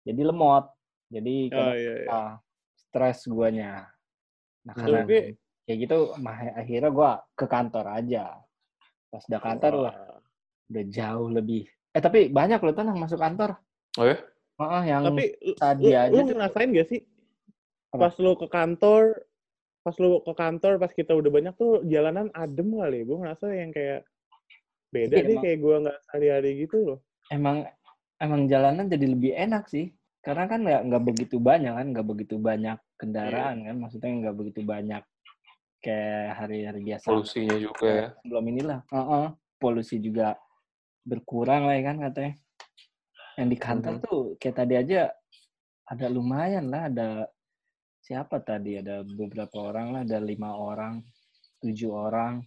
[0.04, 0.68] jadi lemot
[1.12, 2.08] jadi Oh iya, iya.
[2.10, 2.32] ah,
[2.74, 3.86] stres guanya.
[4.66, 8.40] Nah, karena kayak gitu, mah- akhirnya gua ke kantor aja.
[9.12, 10.13] Pas udah kantor, Wah.
[10.74, 11.62] Udah jauh lebih.
[11.94, 13.54] Eh, tapi banyak loh Tan yang masuk kantor.
[13.94, 14.18] Oh ya?
[14.58, 17.00] Heeh, yang Tapi tadi lu, aja lu tuh- ngerasain gak sih
[17.94, 18.10] Apa?
[18.10, 19.02] pas lu ke kantor
[19.86, 23.70] pas lu ke kantor pas kita udah banyak tuh jalanan adem kali gue ngerasa yang
[23.70, 24.02] kayak
[24.90, 25.42] beda nih emang.
[25.46, 26.98] kayak gue nggak sehari-hari gitu loh
[27.30, 27.66] emang
[28.18, 29.90] emang jalanan jadi lebih enak sih.
[30.24, 34.60] Karena kan nggak nggak begitu banyak kan, nggak begitu banyak kendaraan kan, maksudnya nggak begitu
[34.64, 35.02] banyak
[35.84, 37.12] kayak hari-hari biasa.
[37.12, 38.08] Polusinya juga ya.
[38.24, 39.26] Sebelum inilah, Heeh,
[39.60, 40.40] polusi juga
[41.04, 42.32] berkurang lah ya kan katanya.
[43.36, 44.02] Yang di kantor Mhm.
[44.02, 45.00] tuh kayak tadi aja
[45.84, 47.08] ada lumayan lah, ada
[48.00, 48.80] siapa tadi?
[48.80, 51.04] Ada beberapa orang lah, ada lima orang,
[51.60, 52.40] tujuh orang,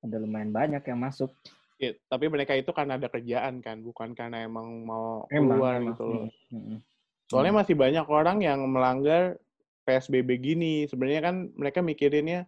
[0.00, 1.30] ada lumayan banyak yang masuk.
[1.76, 5.88] Ya, tapi mereka itu karena ada kerjaan kan bukan karena emang mau Emang, keluar emang.
[5.90, 6.78] gitu loh Mm, mm, mm.
[7.26, 9.34] soalnya masih banyak orang yang melanggar
[9.82, 12.46] PSBB gini sebenarnya kan mereka mikirinnya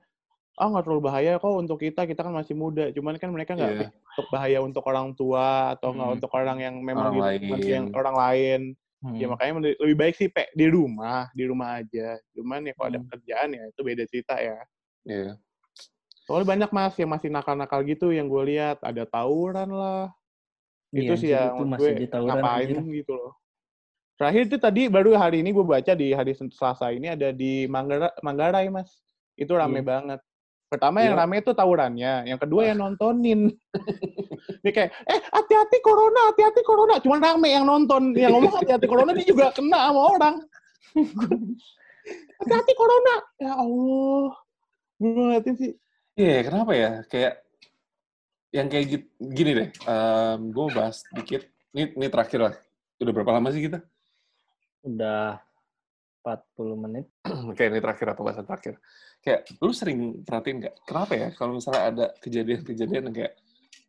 [0.54, 3.74] ah nggak terlalu bahaya kok untuk kita kita kan masih muda cuman kan mereka nggak
[3.74, 3.88] Iya.
[4.14, 6.16] Untuk bahaya untuk orang tua atau nggak Hmm.
[6.16, 7.66] untuk orang yang memang Orang di lain.
[7.66, 8.62] yang orang lain
[9.04, 9.20] Hmm.
[9.20, 12.16] Ya makanya lebih baik sih Pe, di rumah, di rumah aja.
[12.32, 13.10] Cuman ya kalau ada Hmm.
[13.12, 14.56] kerjaan ya itu beda cerita ya.
[15.04, 15.36] Iya.
[16.24, 20.08] Soalnya banyak mas yang masih nakal-nakal gitu yang gue lihat ada tawuran lah.
[20.88, 23.04] Iya, itu sih ya itu masih gue ngapain anjir.
[23.04, 23.36] gitu loh.
[24.16, 28.16] Terakhir itu tadi baru hari ini gue baca di hari Selasa ini ada di Manggara-
[28.24, 29.04] Manggarai mas.
[29.36, 29.84] Itu rame Iya.
[29.84, 30.20] banget.
[30.74, 31.22] Pertama yang Iya.
[31.22, 33.54] rame itu tawurannya, yang kedua yang nontonin.
[34.66, 36.98] dia kayak, eh hati-hati corona, hati-hati corona.
[36.98, 40.34] Cuman rame yang nonton, yang ngomong hati-hati corona dia juga kena sama orang.
[42.42, 43.14] hati-hati corona.
[43.38, 44.28] Ya Allah.
[44.98, 45.72] Gue ngeliatin sih.
[46.18, 46.90] Iya, kenapa ya?
[47.06, 47.42] Kayak
[48.50, 48.84] yang kayak
[49.18, 49.68] gini deh.
[50.50, 51.46] gue bahas dikit.
[51.70, 52.54] Ini, ini terakhir lah.
[52.98, 53.78] Udah berapa lama sih kita?
[54.82, 55.38] Udah
[56.24, 57.04] 40 menit.
[57.52, 58.80] Oke, ini terakhir atau bahasan terakhir.
[59.20, 60.74] Kayak, lu sering perhatiin nggak?
[60.88, 63.36] Kenapa ya kalau misalnya ada kejadian-kejadian kayak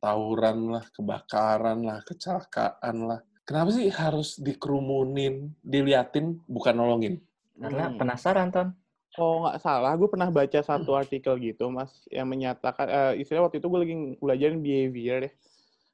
[0.03, 3.19] tawuran lah, kebakaran lah, kecelakaan lah.
[3.47, 7.15] Kenapa sih harus dikerumunin, diliatin, bukan nolongin?
[7.55, 7.97] Karena Hmm.
[7.97, 8.75] penasaran, Ton.
[9.15, 13.63] kalau nggak salah, gue pernah baca satu artikel gitu, Mas, yang menyatakan, eh, istilah waktu
[13.63, 15.31] itu gue lagi belajarin behavior ya.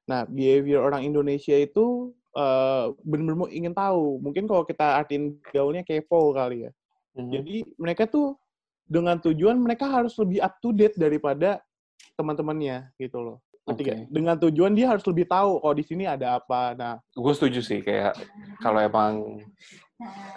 [0.10, 2.18] Nah, behavior orang Indonesia itu
[3.04, 4.20] bener-bener mau ingin tahu.
[4.24, 6.72] Mungkin kalau kita artiin gaulnya kepo kali ya.
[7.20, 7.32] Mhm.
[7.32, 8.40] Jadi mereka tuh
[8.88, 11.60] dengan tujuan mereka harus lebih up to date daripada
[12.16, 13.38] teman-temannya gitu loh.
[13.68, 13.78] Nggak?
[13.78, 13.94] Oke.
[14.10, 16.74] Dengan tujuan dia harus lebih tahu kalau di sini ada apa.
[16.76, 18.18] Nah, gue setuju sih kayak
[18.60, 19.14] kalau emang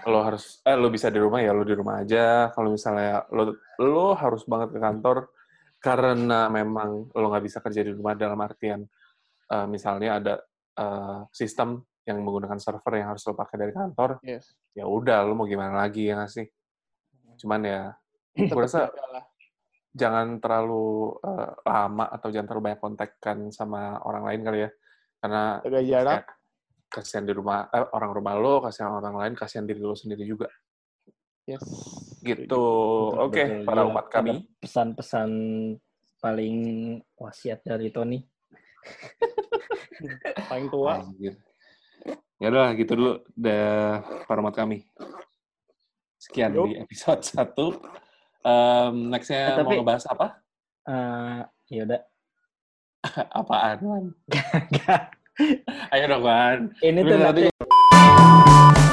[0.04, 3.56] lo harus eh lo bisa di rumah ya lo di rumah aja kalau misalnya lo
[3.80, 5.32] lo harus banget ke kantor
[5.80, 8.84] karena memang lo nggak bisa kerja di rumah dalam artian
[9.48, 10.34] eh, misalnya ada
[10.78, 14.52] eh, sistem yang menggunakan server yang harus lo pakai dari kantor yes.
[14.76, 16.46] ya udah lo mau gimana lagi ya nggak sih
[17.40, 17.80] cuman ya
[18.36, 18.92] gue rasa
[19.94, 24.70] jangan terlalu eh, lama atau jangan terlalu banyak kontakkan sama orang lain kali ya
[25.24, 26.24] karena jaga jarak.
[26.92, 30.52] kasihan di rumah eh, orang rumah lo, kasihan orang lain, kasihan diri lo sendiri juga.
[31.48, 31.64] Yes.
[32.20, 32.64] Gitu.
[33.16, 33.64] Oke, betul.
[33.64, 34.44] para umat kami.
[34.60, 35.30] Pesan-pesan
[36.20, 36.56] paling
[37.16, 38.20] wasiat dari Tony.
[40.50, 41.00] Paling tua.
[41.00, 41.34] Anjir.
[42.36, 43.66] Ya udah gitu dulu udah
[44.26, 44.84] format kami.
[46.18, 46.66] Sekian Yup.
[46.68, 48.44] di episode 1.
[48.44, 50.26] Um, Next-nya Eh, mau tapi- ngebahas apa?
[50.84, 51.40] Eh,
[51.72, 52.00] ya udah.
[53.40, 54.04] Apaan, Wan?
[55.92, 56.58] Ayo dong, Wan.
[56.80, 58.83] Ini tuh nanti tadi